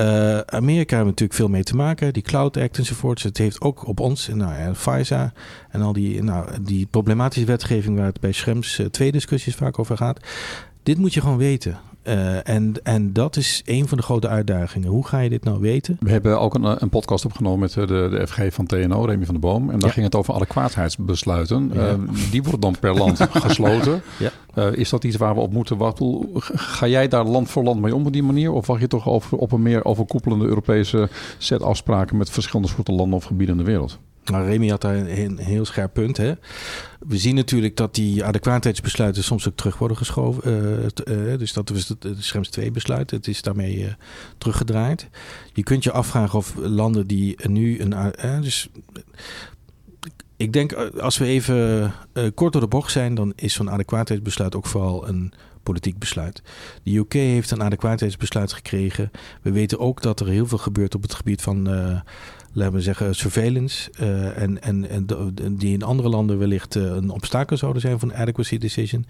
Uh, 0.00 0.38
Amerika 0.38 0.94
hebben 0.94 1.06
natuurlijk 1.06 1.38
veel 1.38 1.48
mee 1.48 1.62
te 1.62 1.76
maken, 1.76 2.12
die 2.12 2.22
Cloud 2.22 2.56
Act 2.56 2.78
enzovoort. 2.78 3.22
Het 3.22 3.38
heeft 3.38 3.60
ook 3.60 3.86
op 3.86 4.00
ons, 4.00 4.28
nou 4.28 4.54
ja, 4.54 4.74
FISA 4.74 5.32
en 5.70 5.82
al 5.82 5.92
die, 5.92 6.22
nou, 6.22 6.48
die 6.62 6.86
problematische 6.86 7.46
wetgeving 7.46 7.96
waar 7.96 8.06
het 8.06 8.20
bij 8.20 8.32
Schrems 8.32 8.78
uh, 8.78 8.86
twee 8.86 9.12
discussies 9.12 9.54
vaak 9.54 9.78
over 9.78 9.96
gaat. 9.96 10.20
Dit 10.82 10.98
moet 10.98 11.14
je 11.14 11.20
gewoon 11.20 11.38
weten. 11.38 11.78
Uh, 12.08 12.48
en, 12.48 12.74
en 12.82 13.12
dat 13.12 13.36
is 13.36 13.62
een 13.64 13.88
van 13.88 13.98
de 13.98 14.04
grote 14.04 14.28
uitdagingen. 14.28 14.88
Hoe 14.88 15.06
ga 15.06 15.18
je 15.18 15.28
dit 15.28 15.44
nou 15.44 15.60
weten? 15.60 15.96
We 16.00 16.10
hebben 16.10 16.40
ook 16.40 16.54
een, 16.54 16.82
een 16.82 16.88
podcast 16.88 17.24
opgenomen 17.24 17.58
met 17.58 17.72
de, 17.72 17.86
de 17.86 18.26
FG 18.26 18.54
van 18.54 18.66
TNO, 18.66 19.04
Remy 19.04 19.24
van 19.24 19.34
der 19.34 19.50
Boom. 19.50 19.70
En 19.70 19.78
daar 19.78 19.90
ging 19.90 20.04
het 20.04 20.14
over 20.14 20.34
adequaatheidsbesluiten. 20.34 21.70
Ja. 21.74 21.92
Uh, 21.92 21.94
die 22.30 22.42
worden 22.42 22.60
dan 22.60 22.76
per 22.80 22.94
land 22.94 23.20
gesloten. 23.46 24.02
Ja. 24.18 24.30
Uh, 24.58 24.72
is 24.72 24.90
dat 24.90 25.04
iets 25.04 25.16
waar 25.16 25.34
we 25.34 25.40
op 25.40 25.52
moeten 25.52 25.76
wachten? 25.76 26.28
Ga 26.54 26.86
jij 26.86 27.08
daar 27.08 27.24
land 27.24 27.50
voor 27.50 27.62
land 27.62 27.80
mee 27.80 27.94
om 27.94 28.06
op 28.06 28.12
die 28.12 28.22
manier? 28.22 28.52
Of 28.52 28.66
wacht 28.66 28.80
je 28.80 28.86
toch 28.86 29.08
over, 29.08 29.38
op 29.38 29.52
een 29.52 29.62
meer 29.62 29.84
overkoepelende 29.84 30.46
Europese 30.46 31.08
set 31.38 31.62
afspraken 31.62 32.16
met 32.16 32.30
verschillende 32.30 32.72
soorten 32.72 32.94
landen 32.94 33.16
of 33.18 33.24
gebieden 33.24 33.58
in 33.58 33.64
de 33.64 33.70
wereld? 33.70 33.98
Nou, 34.30 34.46
Remy 34.46 34.68
had 34.68 34.80
daar 34.80 34.96
een, 34.96 35.38
heel 35.38 35.64
scherp 35.64 35.92
punt. 35.92 36.16
Hè? 36.16 36.32
We 36.98 37.18
zien 37.18 37.34
natuurlijk 37.34 37.76
dat 37.76 37.94
die 37.94 38.24
adequaatheidsbesluiten 38.24 39.24
soms 39.24 39.48
ook 39.48 39.56
terug 39.56 39.78
worden 39.78 39.96
geschoven. 39.96 40.50
Uh, 41.08 41.38
dus 41.38 41.52
dat 41.52 41.68
was 41.68 41.88
het, 41.88 42.02
het 42.02 42.24
Schrems 42.24 42.48
2 42.48 42.70
besluit. 42.70 43.10
Het 43.10 43.28
is 43.28 43.42
daarmee 43.42 43.78
uh, 43.78 43.92
teruggedraaid. 44.38 45.08
Je 45.52 45.62
kunt 45.62 45.84
je 45.84 45.92
afvragen 45.92 46.38
of 46.38 46.54
landen 46.56 47.06
die 47.06 47.48
nu 47.48 47.80
een. 47.80 48.42
dus 48.42 48.68
ik 50.36 50.52
denk 50.52 50.72
als 51.00 51.18
we 51.18 51.24
even 51.24 51.92
kort 52.34 52.52
door 52.52 52.62
de 52.62 52.68
bocht 52.68 52.92
zijn, 52.92 53.14
dan 53.14 53.32
is 53.36 53.52
zo'n 53.54 53.70
adequaatheidsbesluit 53.70 54.54
ook 54.54 54.66
vooral 54.66 55.08
een 55.08 55.32
politiek 55.62 55.98
besluit. 55.98 56.42
De 56.82 56.96
UK 56.96 57.12
heeft 57.12 57.50
een 57.50 57.62
adequaatheidsbesluit 57.62 58.52
gekregen. 58.52 59.10
We 59.42 59.52
weten 59.52 59.78
ook 59.78 60.02
dat 60.02 60.20
er 60.20 60.26
heel 60.26 60.46
veel 60.46 60.58
gebeurt 60.58 60.94
op 60.94 61.02
het 61.02 61.14
gebied 61.14 61.42
van 61.42 61.68
laten 62.56 62.74
we 62.74 62.80
zeggen, 62.80 63.14
surveillance. 63.14 63.90
Uh, 64.00 64.42
en, 64.42 64.62
en, 64.62 64.88
en 64.88 65.06
die 65.56 65.72
in 65.72 65.82
andere 65.82 66.08
landen 66.08 66.38
wellicht 66.38 66.76
uh, 66.76 66.82
een 66.82 67.10
obstakel 67.10 67.56
zouden 67.56 67.82
zijn 67.82 67.98
een 68.00 68.14
adequacy 68.14 68.58
decision. 68.58 69.06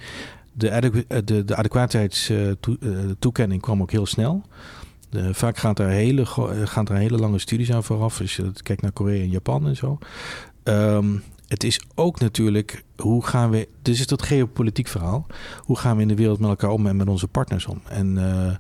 De, 0.53 0.71
adequ 0.71 1.05
eh, 1.09 1.19
de, 1.25 1.45
de 1.45 1.57
adequaatheidstoekenning 1.57 3.63
kwam 3.63 3.83
ook 3.83 3.91
heel 3.91 4.07
snel. 4.07 4.43
vaak 5.31 5.57
gaat 5.57 5.79
er, 5.79 5.89
hele, 5.89 6.27
gaan 6.65 6.87
er 6.87 6.97
hele 6.97 7.19
lange 7.19 7.39
studies 7.39 7.73
aan 7.73 7.85
vooraf. 7.85 8.21
Als 8.21 8.37
je 8.37 8.53
kijkt 8.63 8.83
naar 8.83 8.93
Korea 8.93 9.23
en 9.23 9.31
Japan 9.31 9.67
en 9.67 9.77
zo. 9.77 9.99
Um, 10.65 11.23
het 11.49 11.65
is 11.65 11.81
ook 11.95 12.21
natuurlijk 12.21 12.85
hoe 12.97 13.25
gaan 13.27 13.51
we. 13.51 13.69
Dus 13.83 14.01
is 14.01 14.07
dat 14.07 14.23
geopolitiek 14.23 14.89
verhaal. 14.89 15.27
Hoe 15.59 15.79
gaan 15.79 15.97
we 15.97 16.03
in 16.03 16.09
de 16.09 16.15
wereld 16.15 16.41
met 16.41 16.49
elkaar 16.49 16.71
om 16.71 16.87
en 16.87 16.97
met 16.97 17.09
onze 17.09 17.29
partners 17.29 17.67
om? 17.67 17.81
En 17.89 18.17
uh, 18.17 18.51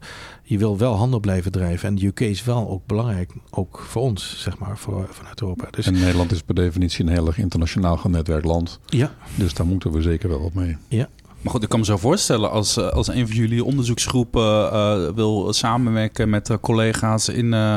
je 0.42 0.58
wil 0.58 0.78
wel 0.78 0.94
handel 0.94 1.20
blijven 1.20 1.52
drijven. 1.52 1.88
En 1.88 1.94
de 1.94 2.06
UK 2.06 2.20
is 2.20 2.44
wel 2.44 2.68
ook 2.68 2.86
belangrijk, 2.86 3.32
ook 3.50 3.84
voor 3.88 4.02
ons, 4.02 4.40
zeg 4.40 4.58
maar, 4.58 4.78
voor, 4.78 5.06
vanuit 5.10 5.40
Europa. 5.40 5.68
Dus, 5.70 5.86
en 5.86 5.92
Nederland 5.92 6.32
is 6.32 6.42
per 6.42 6.54
definitie 6.54 7.04
een 7.04 7.12
heel 7.12 7.26
erg 7.26 7.38
internationaal 7.38 7.96
genetwerkt 7.96 8.44
land. 8.44 8.80
Ja. 8.86 9.14
Dus 9.34 9.54
daar 9.54 9.66
moeten 9.66 9.92
we 9.92 10.02
zeker 10.02 10.28
wel 10.28 10.42
wat 10.42 10.54
mee. 10.54 10.76
Ja. 10.88 11.08
Maar 11.40 11.52
goed, 11.52 11.62
ik 11.62 11.68
kan 11.68 11.78
me 11.78 11.84
zo 11.84 11.96
voorstellen 11.96 12.50
als, 12.50 12.76
eh, 12.76 12.88
als 12.88 13.08
een 13.08 13.26
van 13.26 13.36
jullie 13.36 13.64
onderzoeksgroepen 13.64 14.72
uh, 14.72 15.08
wil 15.14 15.52
samenwerken 15.52 16.30
met 16.30 16.58
collega's 16.60 17.28
in 17.28 17.52
uh, 17.52 17.76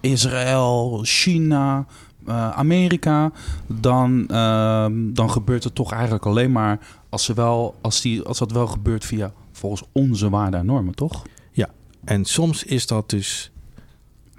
Israël, 0.00 1.00
China, 1.02 1.86
uh, 2.28 2.50
Amerika, 2.50 3.32
dan, 3.66 4.28
uh, 4.30 4.86
dan 4.92 5.30
gebeurt 5.30 5.64
het 5.64 5.74
toch 5.74 5.92
eigenlijk 5.92 6.26
alleen 6.26 6.52
maar 6.52 6.78
als, 7.08 7.24
ze 7.24 7.34
wel, 7.34 7.74
als, 7.80 8.00
die, 8.00 8.22
als 8.22 8.38
dat 8.38 8.52
wel 8.52 8.66
gebeurt 8.66 9.04
via 9.04 9.32
volgens 9.52 9.82
onze 9.92 10.30
waarden 10.30 10.60
en 10.60 10.66
normen, 10.66 10.94
toch? 10.94 11.22
Ja, 11.52 11.68
en 12.04 12.24
soms 12.24 12.64
is 12.64 12.86
dat 12.86 13.10
dus 13.10 13.50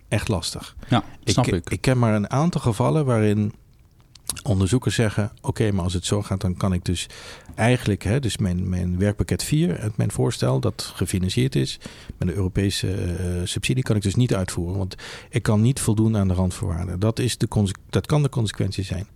echt 0.08 0.28
lastig. 0.28 0.76
Ja, 0.88 1.04
snap 1.24 1.48
ik. 1.48 1.54
Ik, 1.54 1.70
ik 1.70 1.82
ken 1.82 2.00
maar 2.00 2.14
een 2.14 2.30
aantal 2.30 2.62
gevallen 2.62 3.06
waarin 3.06 3.54
onderzoekers 4.44 4.96
zeggen: 4.96 5.32
Oké, 5.42 5.72
maar 5.72 5.84
als 5.84 5.94
het 5.94 6.06
zo 6.06 6.22
gaat, 6.22 6.42
dan 6.42 6.58
kan 6.58 6.74
ik 6.74 6.86
dus 6.86 7.08
eigenlijk, 7.56 8.04
hè, 8.04 8.20
dus 8.20 8.38
mijn, 8.38 8.70
mijn 8.70 9.00
werkpakket 9.00 9.44
4, 9.44 9.92
mijn 9.96 10.12
voorstel 10.12 10.60
dat 10.60 10.92
gefinancierd 10.96 11.56
is 11.56 11.80
met 12.18 12.28
een 12.28 12.36
Europese 12.36 12.88
uh, 12.88 13.42
subsidie, 13.44 13.84
kan 13.84 13.96
ik 13.96 14.02
dus 14.02 14.16
niet 14.16 14.36
uitvoeren. 14.36 14.78
Want 14.78 14.96
ik 15.30 15.44
kan 15.44 15.62
niet 15.62 15.80
voldoen 15.80 16.18
aan 16.18 16.28
de 16.28 16.34
randvoorwaarden. 16.34 17.00
Dat, 17.00 17.20
is 17.20 17.38
de 17.38 17.48
dat 17.90 18.06
kan 18.06 18.24
de 18.24 18.30
consequentie 18.30 18.84
zijn. 18.84 19.08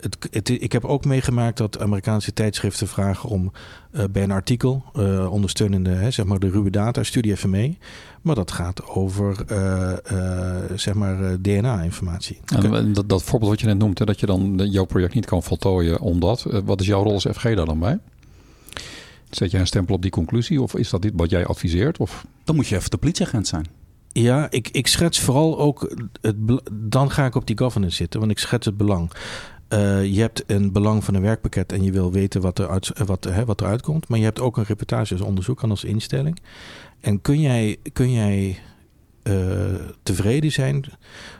Het, 0.00 0.28
het, 0.30 0.48
ik 0.48 0.72
heb 0.72 0.84
ook 0.84 1.04
meegemaakt 1.04 1.56
dat 1.56 1.80
Amerikaanse 1.80 2.32
tijdschriften 2.32 2.88
vragen 2.88 3.28
om 3.28 3.52
uh, 3.92 4.04
bij 4.10 4.22
een 4.22 4.30
artikel 4.30 4.84
uh, 4.96 5.32
ondersteunende, 5.32 5.90
hè, 5.90 6.10
zeg 6.10 6.26
maar 6.26 6.38
de 6.38 6.50
ruwe 6.50 6.70
data, 6.70 7.02
studie 7.02 7.32
even 7.32 7.50
mee. 7.50 7.78
Maar 8.22 8.34
dat 8.34 8.50
gaat 8.50 8.86
over 8.88 9.36
zeg 10.74 10.94
maar 10.94 11.40
DNA-informatie. 11.40 12.40
Dat, 12.92 13.08
dat, 13.08 13.22
voorbeeld 13.22 13.50
wat 13.50 13.60
je 13.60 13.66
net 13.66 13.78
noemt, 13.78 13.98
hè, 13.98 14.04
dat 14.04 14.20
je 14.20 14.26
dan 14.26 14.68
jouw 14.70 14.84
project 14.84 15.14
niet 15.14 15.26
kan 15.26 15.42
voltooien 15.42 16.00
omdat. 16.00 16.42
wat 16.64 16.80
is 16.80 16.86
jouw 16.86 17.02
rol 17.02 17.12
als 17.12 17.26
FG 17.32 17.42
daar 17.42 17.66
dan 17.66 17.75
bij? 17.78 17.98
Zet 19.30 19.50
jij 19.50 19.60
een 19.60 19.66
stempel 19.66 19.94
op 19.94 20.02
die 20.02 20.10
conclusie 20.10 20.62
of 20.62 20.74
is 20.74 20.90
dat 20.90 21.02
dit 21.02 21.12
wat 21.16 21.30
jij 21.30 21.46
adviseert? 21.46 21.98
Of? 21.98 22.26
Dan 22.44 22.54
moet 22.54 22.66
je 22.66 22.76
even 22.76 22.90
de 22.90 22.96
politieagent 22.96 23.46
zijn. 23.46 23.66
Ja, 24.12 24.50
ik, 24.50 24.68
ik 24.68 24.86
schets 24.86 25.20
vooral 25.20 25.58
ook. 25.58 25.96
Het, 26.20 26.36
dan 26.72 27.10
ga 27.10 27.24
ik 27.24 27.34
op 27.34 27.46
die 27.46 27.58
governance 27.58 27.96
zitten, 27.96 28.20
want 28.20 28.32
ik 28.32 28.38
schets 28.38 28.66
het 28.66 28.76
belang. 28.76 29.10
Uh, 29.68 30.04
je 30.04 30.20
hebt 30.20 30.44
een 30.46 30.72
belang 30.72 31.04
van 31.04 31.14
een 31.14 31.22
werkpakket 31.22 31.72
en 31.72 31.82
je 31.82 31.92
wil 31.92 32.12
weten 32.12 32.40
wat, 32.40 32.58
er 32.58 32.68
uit, 32.68 32.98
wat, 33.06 33.24
hè, 33.24 33.44
wat 33.44 33.60
eruit 33.60 33.82
komt. 33.82 34.08
Maar 34.08 34.18
je 34.18 34.24
hebt 34.24 34.40
ook 34.40 34.56
een 34.56 34.64
reportage 34.64 35.12
als 35.12 35.22
onderzoek 35.22 35.62
aan 35.62 35.70
als 35.70 35.84
instelling. 35.84 36.38
En 37.00 37.20
kun 37.20 37.40
jij, 37.40 37.76
kun 37.92 38.12
jij 38.12 38.58
uh, 39.22 39.34
tevreden 40.02 40.52
zijn? 40.52 40.84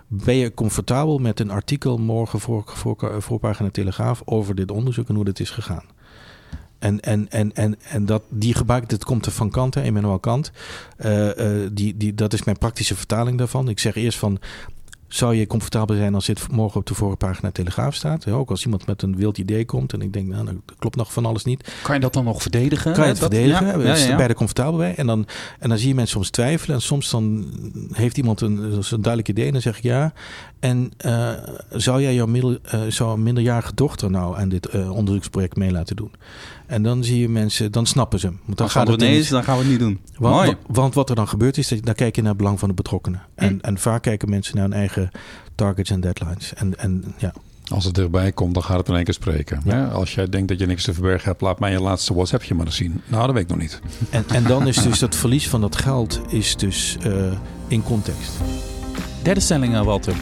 Ben 0.07 0.35
je 0.35 0.55
comfortabel 0.55 1.19
met 1.19 1.41
een 1.41 1.51
artikel 1.51 1.99
morgen 1.99 2.41
voor, 2.41 2.63
voor, 2.67 3.23
voorpagina 3.23 3.71
Telegraaf 3.71 4.23
over 4.25 4.55
dit 4.55 4.71
onderzoek 4.71 5.09
en 5.09 5.15
hoe 5.15 5.25
dit 5.25 5.41
is 5.41 5.51
gegaan? 5.51 5.85
En, 6.79 7.01
en, 7.01 7.31
en, 7.31 7.55
en, 7.55 7.77
en 7.89 8.07
dat, 8.07 8.23
die 8.29 8.55
gebruik, 8.55 8.89
dat 8.89 9.05
komt 9.05 9.27
er 9.27 9.33
van 9.33 9.51
Kant, 9.51 9.77
Emmanuel 9.77 10.19
Kant. 10.19 10.51
Uh, 10.99 11.37
uh, 11.37 11.69
die, 11.73 11.97
die, 11.97 12.15
dat 12.15 12.33
is 12.33 12.45
mijn 12.45 12.59
praktische 12.59 12.97
vertaling 12.97 13.39
daarvan. 13.39 13.69
Ik 13.69 13.79
zeg 13.79 13.95
eerst 13.95 14.19
van, 14.19 14.39
zou 15.09 15.35
je 15.35 15.47
comfortabel 15.47 15.97
zijn 15.97 16.15
als 16.15 16.27
dit 16.27 16.51
morgen 16.51 16.81
op 16.81 16.87
de 16.87 16.95
voorpagina 16.95 17.51
Telegraaf 17.51 17.95
staat? 17.95 18.29
ook 18.29 18.51
als 18.51 18.65
iemand 18.65 18.87
met 18.87 19.03
een 19.03 19.17
wild 19.17 19.39
idee 19.39 19.65
komt 19.65 19.93
en 19.93 20.03
ik 20.03 20.13
denk, 20.13 20.29
nou, 20.29 20.45
dat 20.45 20.55
klopt 20.79 20.97
nog 20.97 21.13
van 21.13 21.27
alles 21.27 21.45
niet. 21.45 21.73
Kan 21.83 21.95
je 21.95 22.01
dat 22.01 22.13
dan 22.13 22.25
nog 22.25 22.43
verdedigen? 22.43 22.93
Kan 22.93 23.03
je 23.03 23.09
het 23.09 23.19
verdedigen? 23.19 23.67
Ja, 23.67 23.79
ja, 23.79 23.97
ja, 23.97 24.07
ja. 24.07 24.17
Bij 24.17 24.29
de 24.29 24.35
comfortabel 24.35 24.77
bij. 24.79 24.95
En 24.95 25.07
dan, 25.07 25.27
en 25.59 25.69
dan 25.69 25.79
zie 25.79 25.89
je 25.89 25.95
mensen 25.95 26.15
soms 26.15 26.31
twijfelen. 26.31 26.77
En 26.77 26.83
soms 26.83 27.11
dan 27.11 27.47
heeft 27.93 28.17
iemand 28.17 28.41
een, 28.41 28.59
een 28.73 29.03
duidelijk 29.03 29.29
idee 29.29 29.47
en 29.47 29.53
dan 29.53 29.61
zeg 29.61 29.77
ik 29.77 29.83
ja. 29.83 30.13
En 30.61 30.93
uh, 31.07 31.31
zou 31.71 32.03
jij 32.03 32.15
jouw 32.15 32.27
middel, 32.27 32.59
uh, 32.75 32.81
zou 32.89 33.13
een 33.13 33.23
minderjarige 33.23 33.75
dochter 33.75 34.11
nou 34.11 34.39
aan 34.39 34.49
dit 34.49 34.75
uh, 34.75 34.91
onderzoeksproject 34.91 35.57
mee 35.57 35.73
laten 35.73 35.97
doen? 35.97 36.11
En 36.67 36.83
dan 36.83 37.05
zie 37.05 37.21
je 37.21 37.29
mensen, 37.29 37.73
dan 37.73 37.87
snappen 37.87 38.19
ze. 38.19 38.33
Want 38.45 38.59
dan, 38.59 38.71
gaat 38.71 38.89
het 38.89 39.01
nee 39.01 39.29
dan 39.29 39.45
gaan 39.45 39.57
we 39.57 39.63
het 39.63 39.71
niet 39.71 39.81
doen. 39.81 40.01
Want, 40.19 40.57
want, 40.67 40.95
wat 40.95 41.11
er 41.11 41.17
dan 41.17 41.29
gebeurt 41.29 41.59
is, 41.59 41.69
dat, 41.69 41.85
dan 41.85 41.95
kijk 41.95 42.15
je 42.15 42.21
naar 42.21 42.31
het 42.31 42.39
belang 42.39 42.59
van 42.59 42.69
de 42.69 42.75
betrokkenen. 42.75 43.23
En, 43.35 43.49
hm. 43.49 43.59
en 43.61 43.79
vaak 43.79 44.03
kijken 44.03 44.31
mensen 44.31 44.57
naar 44.57 44.65
hun 44.65 44.73
eigen 44.73 45.11
targets 45.55 45.91
en 45.91 46.01
deadlines. 46.01 46.55
En, 46.55 46.79
en 46.79 47.15
ja. 47.19 47.33
Als 47.69 47.85
het 47.85 47.99
erbij 47.99 48.33
komt, 48.33 48.55
dan 48.55 48.63
gaat 48.63 48.79
het 48.79 48.89
in 48.89 48.95
één 48.95 49.05
keer 49.05 49.15
spreken. 49.15 49.61
Ja. 49.65 49.87
Als 49.87 50.15
jij 50.15 50.29
denkt 50.29 50.49
dat 50.49 50.59
je 50.59 50.67
niks 50.67 50.85
te 50.85 50.93
verbergen 50.93 51.29
hebt, 51.29 51.41
laat 51.41 51.59
mij 51.59 51.71
je 51.71 51.81
laatste 51.81 52.15
WhatsAppje 52.15 52.55
maar 52.55 52.67
eens 52.67 52.77
zien. 52.77 53.03
Nou, 53.07 53.27
dat 53.27 53.35
weet 53.35 53.43
ik 53.43 53.49
nog 53.49 53.59
niet. 53.59 53.81
En, 54.11 54.25
en 54.29 54.45
dan 54.45 54.67
is 54.67 54.77
dus 54.77 54.99
dat 54.99 55.17
verlies 55.17 55.49
van 55.49 55.61
dat 55.61 55.77
geld 55.77 56.21
is 56.29 56.57
dus 56.57 56.97
uh, 57.07 57.33
in 57.69 57.83
context. 57.83 58.33
Derde 59.23 59.41
stelling, 59.41 59.83
Walter. 59.83 60.15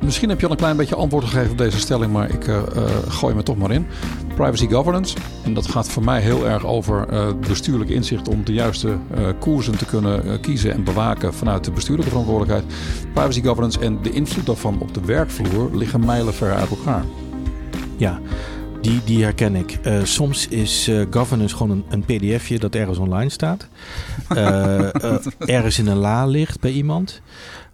Misschien 0.00 0.28
heb 0.28 0.40
je 0.40 0.46
al 0.46 0.52
een 0.52 0.58
klein 0.58 0.76
beetje 0.76 0.94
antwoord 0.94 1.24
gegeven 1.24 1.50
op 1.50 1.58
deze 1.58 1.78
stelling, 1.78 2.12
maar 2.12 2.30
ik 2.30 2.46
uh, 2.46 2.56
uh, 2.76 2.84
gooi 3.08 3.34
me 3.34 3.42
toch 3.42 3.56
maar 3.56 3.70
in. 3.70 3.86
Privacy 4.34 4.68
governance. 4.68 5.16
En 5.44 5.54
dat 5.54 5.66
gaat 5.66 5.88
voor 5.88 6.04
mij 6.04 6.20
heel 6.20 6.48
erg 6.48 6.66
over 6.66 7.06
uh, 7.12 7.28
bestuurlijk 7.48 7.90
inzicht 7.90 8.28
om 8.28 8.44
de 8.44 8.52
juiste 8.52 8.98
koersen 9.38 9.78
te 9.78 9.84
kunnen 9.84 10.40
kiezen 10.40 10.72
en 10.72 10.84
bewaken 10.84 11.34
vanuit 11.34 11.64
de 11.64 11.70
bestuurlijke 11.70 12.10
verantwoordelijkheid. 12.10 12.74
Privacy 13.12 13.42
governance 13.42 13.80
en 13.80 14.02
de 14.02 14.10
invloed 14.10 14.46
daarvan 14.46 14.80
op 14.80 14.94
de 14.94 15.04
werkvloer 15.04 15.76
liggen 15.76 16.04
mijlenver 16.04 16.54
uit 16.54 16.70
elkaar. 16.70 17.04
Ja. 17.96 18.20
Die, 18.80 19.00
die 19.04 19.22
herken 19.22 19.54
ik. 19.54 19.78
Uh, 19.86 20.04
soms 20.04 20.48
is 20.48 20.88
uh, 20.88 21.06
governance 21.10 21.56
gewoon 21.56 21.84
een, 21.88 22.04
een 22.06 22.18
pdfje 22.18 22.58
dat 22.58 22.74
ergens 22.74 22.98
online 22.98 23.30
staat. 23.30 23.68
Uh, 24.32 24.94
ergens 25.56 25.78
in 25.78 25.86
een 25.86 25.96
la 25.96 26.26
ligt 26.26 26.60
bij 26.60 26.70
iemand. 26.70 27.20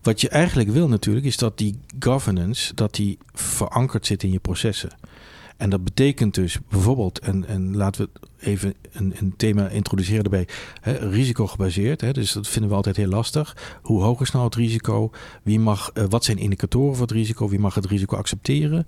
Wat 0.07 0.21
je 0.21 0.29
eigenlijk 0.29 0.69
wil 0.69 0.89
natuurlijk 0.89 1.27
is 1.27 1.37
dat 1.37 1.59
die 1.59 1.79
governance 1.99 2.75
dat 2.75 2.95
die 2.95 3.19
verankerd 3.33 4.07
zit 4.07 4.23
in 4.23 4.31
je 4.31 4.39
processen. 4.39 4.91
En 5.57 5.71
dat 5.71 5.85
betekent 5.85 6.35
dus 6.35 6.59
bijvoorbeeld, 6.69 7.19
en, 7.19 7.47
en 7.47 7.77
laten 7.77 8.05
we 8.05 8.29
even 8.41 8.75
een, 8.93 9.15
een 9.19 9.35
thema 9.37 9.69
introduceren 9.69 10.25
erbij, 10.25 10.49
hè, 10.81 10.93
risicogebaseerd. 10.93 12.01
Hè, 12.01 12.13
dus 12.13 12.33
dat 12.33 12.49
vinden 12.49 12.71
we 12.71 12.77
altijd 12.77 12.97
heel 12.97 13.09
lastig. 13.09 13.79
Hoe 13.83 14.03
hoog 14.03 14.21
is 14.21 14.31
nou 14.31 14.45
het 14.45 14.55
risico? 14.55 15.11
Wie 15.43 15.61
mag, 15.61 15.91
uh, 15.95 16.05
wat 16.09 16.25
zijn 16.25 16.39
indicatoren 16.39 16.93
voor 16.93 17.07
het 17.07 17.17
risico? 17.17 17.49
Wie 17.49 17.59
mag 17.59 17.75
het 17.75 17.87
risico 17.87 18.17
accepteren? 18.17 18.87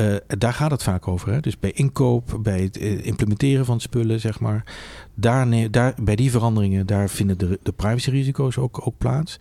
Uh, 0.00 0.16
daar 0.26 0.52
gaat 0.52 0.70
het 0.70 0.82
vaak 0.82 1.08
over. 1.08 1.32
Hè. 1.32 1.40
Dus 1.40 1.58
bij 1.58 1.72
inkoop, 1.72 2.38
bij 2.42 2.60
het 2.60 2.80
uh, 2.80 3.06
implementeren 3.06 3.64
van 3.64 3.80
spullen, 3.80 4.20
zeg 4.20 4.40
maar. 4.40 4.74
Daar, 5.14 5.70
daar, 5.70 5.94
bij 6.02 6.16
die 6.16 6.30
veranderingen, 6.30 6.86
daar 6.86 7.10
vinden 7.10 7.38
de, 7.38 7.58
de 7.62 7.72
privacyrisico's 7.72 8.58
ook, 8.58 8.86
ook 8.86 8.98
plaats. 8.98 9.36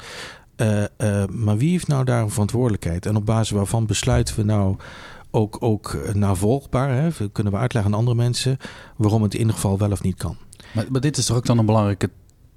Uh, 0.57 0.83
uh, 0.97 1.25
maar 1.25 1.57
wie 1.57 1.71
heeft 1.71 1.87
nou 1.87 2.03
daar 2.03 2.21
een 2.21 2.29
verantwoordelijkheid? 2.29 3.05
En 3.05 3.15
op 3.15 3.25
basis 3.25 3.49
waarvan 3.49 3.85
besluiten 3.85 4.35
we 4.35 4.43
nou 4.43 4.75
ook, 5.31 5.57
ook 5.59 5.97
navolgbaar? 6.13 6.89
Hè? 6.89 7.29
Kunnen 7.31 7.53
we 7.53 7.59
uitleggen 7.59 7.91
aan 7.91 7.97
andere 7.99 8.17
mensen 8.17 8.57
waarom 8.97 9.23
het 9.23 9.33
in 9.33 9.39
ieder 9.39 9.55
geval 9.55 9.77
wel 9.77 9.91
of 9.91 10.03
niet 10.03 10.17
kan? 10.17 10.37
Maar, 10.73 10.85
maar 10.89 11.01
dit 11.01 11.17
is 11.17 11.25
toch 11.25 11.37
ook 11.37 11.45
dan 11.45 11.57
een 11.57 11.65
belangrijke 11.65 12.09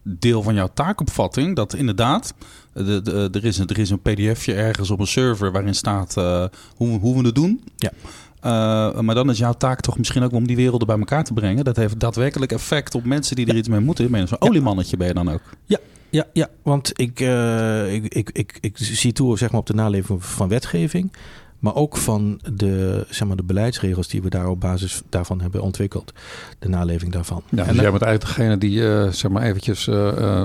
deel 0.03 0.43
van 0.43 0.55
jouw 0.55 0.69
taakopvatting? 0.75 1.57
Dat 1.57 1.75
inderdaad, 1.75 2.35
de, 2.73 3.03
de, 3.03 3.29
er, 3.33 3.45
is 3.45 3.59
een, 3.59 3.67
er 3.67 3.79
is 3.79 3.91
een 3.91 4.03
pdfje 4.03 4.55
ergens 4.55 4.91
op 4.91 5.01
een 5.01 5.07
server 5.07 5.53
waarin 5.53 5.75
staat 5.75 6.15
uh, 6.19 6.45
hoe, 6.77 6.99
hoe 6.99 7.19
we 7.21 7.27
het 7.27 7.35
doen. 7.35 7.65
Ja. 7.77 7.91
Uh, 8.37 9.01
maar 9.01 9.15
dan 9.15 9.31
is 9.31 9.39
jouw 9.39 9.53
taak 9.53 9.81
toch 9.81 9.99
misschien 9.99 10.23
ook 10.23 10.33
om 10.33 10.47
die 10.47 10.57
werelden 10.57 10.87
bij 10.87 10.99
elkaar 10.99 11.25
te 11.25 11.33
brengen. 11.33 11.65
Dat 11.65 11.77
heeft 11.77 12.01
daadwerkelijk 12.01 12.53
effect 12.53 12.95
op 12.95 13.05
mensen 13.05 13.37
die 13.37 13.47
er 13.47 13.57
iets 13.57 13.69
mee 13.69 13.81
moeten. 13.81 14.11
Ben 14.11 14.21
je 14.21 14.27
zo'n 14.27 14.41
oliemannetje 14.41 14.97
ben 14.97 15.07
je 15.07 15.15
dan 15.15 15.31
ook? 15.31 15.43
Ja, 15.65 15.79
ja, 16.17 16.27
ja 16.33 16.49
want 16.63 17.01
ik, 17.01 17.21
uh, 17.21 17.95
ik, 17.95 18.15
ik, 18.15 18.31
ik, 18.33 18.59
ik 18.61 18.77
zie 18.77 19.13
toe 19.13 19.39
zeg 19.39 19.51
maar, 19.51 19.61
op 19.61 19.67
de 19.67 19.75
naleving 19.75 20.25
van 20.25 20.49
wetgeving. 20.49 21.13
maar 21.59 21.75
ook 21.75 21.97
van 21.97 22.41
de, 22.53 23.05
zeg 23.09 23.29
maar, 23.29 23.37
de 23.37 23.43
beleidsregels 23.43 24.09
die 24.09 24.23
we 24.23 24.31
daar 24.31 24.49
op 24.49 24.61
basis 24.61 25.03
daarvan 25.09 25.41
hebben 25.41 25.63
ontwikkeld. 25.63 26.13
De 26.59 26.69
naleving 26.69 27.13
daarvan. 27.13 27.43
Ja, 27.49 27.57
dus 27.57 27.67
en 27.67 27.75
jij 27.83 27.91
bent 27.91 28.03
eigenlijk 28.03 28.37
degene 28.37 28.59
die, 28.59 28.79
uh, 28.79 29.09
zeg 29.09 29.31
maar 29.31 29.43
eventjes... 29.43 29.87
Uh, 29.87 30.43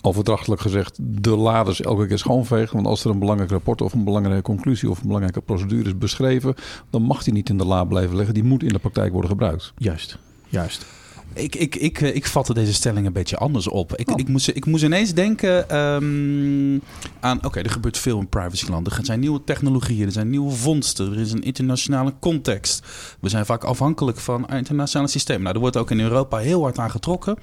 overdrachtelijk 0.00 0.60
gezegd 0.60 0.98
de 1.00 1.36
laders 1.36 1.80
elke 1.80 2.06
keer 2.06 2.18
schoonvegen. 2.18 2.74
Want 2.74 2.86
als 2.86 3.04
er 3.04 3.10
een 3.10 3.18
belangrijk 3.18 3.50
rapport 3.50 3.80
of 3.80 3.92
een 3.92 4.04
belangrijke 4.04 4.42
conclusie 4.42 4.90
of 4.90 5.00
een 5.00 5.06
belangrijke 5.06 5.40
procedure 5.40 5.88
is 5.88 5.98
beschreven, 5.98 6.54
dan 6.90 7.02
mag 7.02 7.22
die 7.22 7.32
niet 7.32 7.48
in 7.48 7.58
de 7.58 7.64
la 7.64 7.84
blijven 7.84 8.16
liggen. 8.16 8.34
Die 8.34 8.44
moet 8.44 8.62
in 8.62 8.68
de 8.68 8.78
praktijk 8.78 9.12
worden 9.12 9.30
gebruikt. 9.30 9.72
Juist, 9.76 10.18
juist. 10.48 10.86
Ik, 11.34 11.54
ik, 11.54 11.74
ik, 11.74 12.00
eh, 12.00 12.14
ik 12.14 12.26
vatte 12.26 12.54
deze 12.54 12.72
stelling 12.72 13.06
een 13.06 13.12
beetje 13.12 13.36
anders 13.36 13.68
op. 13.68 13.96
Ik, 13.96 14.10
oh. 14.10 14.18
ik, 14.18 14.28
moest, 14.28 14.48
ik 14.48 14.66
moest 14.66 14.84
ineens 14.84 15.14
denken 15.14 15.76
um, 15.78 16.82
aan... 17.20 17.44
Oké, 17.44 17.60
er 17.60 17.70
gebeurt 17.70 17.98
veel 17.98 18.18
in 18.18 18.28
privacyland. 18.28 18.86
Er 18.86 18.98
zijn 19.02 19.20
nieuwe 19.20 19.44
technologieën, 19.44 20.06
er 20.06 20.12
zijn 20.12 20.30
nieuwe 20.30 20.50
vondsten. 20.50 21.12
Er 21.12 21.20
is 21.20 21.32
een 21.32 21.42
internationale 21.42 22.14
context. 22.20 22.86
We 23.20 23.28
zijn 23.28 23.46
vaak 23.46 23.64
afhankelijk 23.64 24.18
van 24.18 24.48
internationale 24.48 25.08
systemen. 25.08 25.42
Nou, 25.42 25.54
er 25.54 25.60
wordt 25.60 25.76
ook 25.76 25.90
in 25.90 26.00
Europa 26.00 26.36
heel 26.36 26.62
hard 26.62 26.78
aan 26.78 26.90
getrokken. 26.90 27.36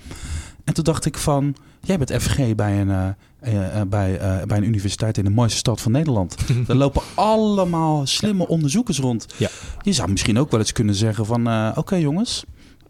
En 0.63 0.73
toen 0.73 0.83
dacht 0.83 1.05
ik 1.05 1.17
van... 1.17 1.55
Jij 1.83 1.97
bent 1.97 2.23
FG 2.23 2.55
bij 2.55 2.81
een, 2.81 2.87
uh, 2.87 3.53
uh, 3.53 3.81
bij, 3.87 4.19
bij 4.47 4.57
een 4.57 4.63
universiteit 4.63 5.17
in 5.17 5.23
de 5.23 5.29
mooiste 5.29 5.57
stad 5.57 5.81
van 5.81 5.91
Nederland. 5.91 6.35
Daar 6.67 6.75
lopen 6.85 7.01
allemaal 7.15 8.05
slimme 8.05 8.47
onderzoekers 8.47 8.99
rond. 8.99 9.25
Ja. 9.37 9.49
Je 9.81 9.93
zou 9.93 10.11
misschien 10.11 10.39
ook 10.39 10.51
wel 10.51 10.59
eens 10.59 10.71
kunnen 10.71 10.95
zeggen 10.95 11.25
van... 11.25 11.73
Oké 11.77 11.95
jongens, 11.95 12.43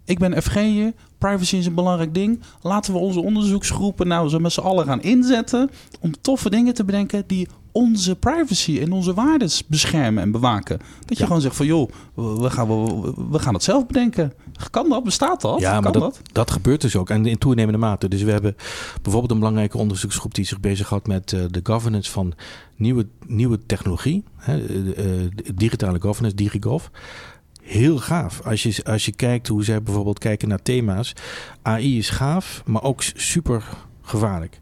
ik 0.05 0.19
ben 0.19 0.41
FG'er, 0.41 0.93
privacy 1.17 1.55
is 1.55 1.65
een 1.65 1.75
belangrijk 1.75 2.13
ding. 2.13 2.39
Laten 2.61 2.93
we 2.93 2.99
onze 2.99 3.21
onderzoeksgroepen 3.21 4.07
nou 4.07 4.29
zo 4.29 4.39
met 4.39 4.51
z'n 4.51 4.59
allen 4.59 4.85
gaan 4.85 5.01
inzetten... 5.01 5.69
om 5.99 6.21
toffe 6.21 6.49
dingen 6.49 6.73
te 6.73 6.83
bedenken 6.83 7.23
die 7.27 7.47
onze 7.71 8.15
privacy 8.15 8.79
en 8.79 8.91
onze 8.91 9.13
waarden 9.13 9.49
beschermen 9.67 10.23
en 10.23 10.31
bewaken. 10.31 10.79
Dat 11.05 11.17
je 11.17 11.25
gewoon 11.25 11.41
zegt 11.41 11.55
van 11.55 11.65
joh, 11.65 11.89
we 12.13 12.49
gaan, 12.49 12.67
we, 12.67 13.13
we 13.29 13.39
gaan 13.39 13.53
het 13.53 13.63
zelf 13.63 13.85
bedenken. 13.85 14.33
Kan 14.69 14.89
dat? 14.89 15.03
Bestaat 15.03 15.41
dat? 15.41 15.59
Ja, 15.59 15.73
kan 15.73 15.83
maar 15.83 15.91
dat, 15.91 16.21
dat, 16.31 16.51
gebeurt 16.51 16.81
dus 16.81 16.95
ook. 16.95 17.09
En 17.09 17.25
in 17.25 17.37
toenemende 17.37 17.79
mate. 17.79 18.07
Dus 18.07 18.21
we 18.21 18.31
hebben 18.31 18.55
bijvoorbeeld 19.01 19.31
een 19.31 19.39
belangrijke 19.39 19.77
onderzoeksgroep 19.77 20.35
die 20.35 20.45
zich 20.45 20.59
bezighoudt 20.59 21.07
met 21.07 21.31
uh, 21.31 21.43
de 21.49 21.59
governance 21.63 22.11
van 22.11 22.33
nieuwe, 22.75 23.07
nieuwe 23.25 23.59
technologie. 23.65 24.23
Hè, 24.35 24.67
uh, 24.67 25.29
digitale 25.55 26.01
governance, 26.01 26.35
DigiGov 26.35 26.85
heel 27.61 27.97
gaaf. 27.97 28.41
Als 28.41 28.63
je, 28.63 28.83
als 28.83 29.05
je 29.05 29.15
kijkt 29.15 29.47
hoe 29.47 29.63
zij 29.63 29.83
bijvoorbeeld 29.83 30.19
kijken 30.19 30.47
naar 30.47 30.61
thema's. 30.61 31.13
AI 31.61 31.97
is 31.97 32.09
gaaf, 32.09 32.63
maar 32.65 32.83
ook 32.83 33.01
super 33.15 33.63
gevaarlijk. 34.01 34.59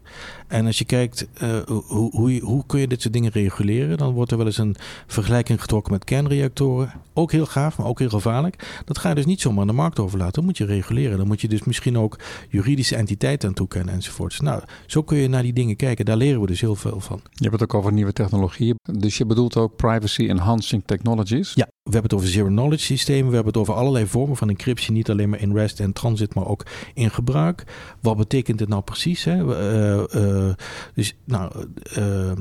En 0.48 0.66
als 0.66 0.78
je 0.78 0.84
kijkt 0.84 1.28
uh, 1.42 1.58
hoe, 1.66 2.10
hoe, 2.10 2.40
hoe 2.40 2.66
kun 2.66 2.80
je 2.80 2.86
dit 2.86 3.00
soort 3.00 3.12
dingen 3.12 3.30
reguleren, 3.30 3.98
dan 3.98 4.12
wordt 4.12 4.30
er 4.30 4.36
wel 4.36 4.46
eens 4.46 4.58
een 4.58 4.76
vergelijking 5.06 5.60
getrokken 5.60 5.92
met 5.92 6.04
kernreactoren. 6.04 6.92
Ook 7.12 7.32
heel 7.32 7.46
gaaf, 7.46 7.78
maar 7.78 7.86
ook 7.86 7.98
heel 7.98 8.08
gevaarlijk. 8.08 8.82
Dat 8.84 8.98
ga 8.98 9.08
je 9.08 9.14
dus 9.14 9.26
niet 9.26 9.40
zomaar 9.40 9.60
aan 9.60 9.66
de 9.66 9.72
markt 9.72 9.98
overlaten. 9.98 10.32
Dat 10.32 10.44
moet 10.44 10.58
je 10.58 10.64
reguleren. 10.64 11.18
Dan 11.18 11.26
moet 11.26 11.40
je 11.40 11.48
dus 11.48 11.64
misschien 11.64 11.98
ook 11.98 12.18
juridische 12.48 12.96
entiteiten 12.96 13.48
aan 13.48 13.54
toekennen 13.54 13.94
enzovoorts. 13.94 14.40
Nou, 14.40 14.62
zo 14.86 15.02
kun 15.02 15.18
je 15.18 15.28
naar 15.28 15.42
die 15.42 15.52
dingen 15.52 15.76
kijken. 15.76 16.04
Daar 16.04 16.16
leren 16.16 16.40
we 16.40 16.46
dus 16.46 16.60
heel 16.60 16.76
veel 16.76 17.00
van. 17.00 17.20
Je 17.32 17.48
hebt 17.48 17.60
het 17.60 17.62
ook 17.62 17.74
over 17.74 17.92
nieuwe 17.92 18.12
technologieën. 18.12 18.74
Dus 18.98 19.18
je 19.18 19.26
bedoelt 19.26 19.56
ook 19.56 19.76
privacy 19.76 20.28
enhancing 20.28 20.82
technologies? 20.86 21.52
Ja, 21.54 21.68
we 21.90 21.96
hebben 21.96 22.10
het 22.10 22.20
over 22.20 22.34
zero 22.34 22.48
knowledge 22.48 22.84
systemen. 22.84 23.28
We 23.28 23.34
hebben 23.34 23.52
het 23.52 23.62
over 23.62 23.74
allerlei 23.74 24.06
vormen 24.06 24.36
van 24.36 24.48
encryptie. 24.48 24.92
Niet 24.92 25.10
alleen 25.10 25.28
maar 25.28 25.40
in 25.40 25.52
rest 25.52 25.80
en 25.80 25.92
transit, 25.92 26.34
maar 26.34 26.46
ook 26.46 26.66
in 26.94 27.10
gebruik. 27.10 27.64
Wat 28.00 28.16
betekent 28.16 28.58
dit 28.58 28.68
nou 28.68 28.82
precies? 28.82 29.24
Hè? 29.24 29.36
Uh, 29.36 30.04
uh, 30.14 30.54
dus 30.94 31.16
nou, 31.24 31.66
uh, 31.98 32.32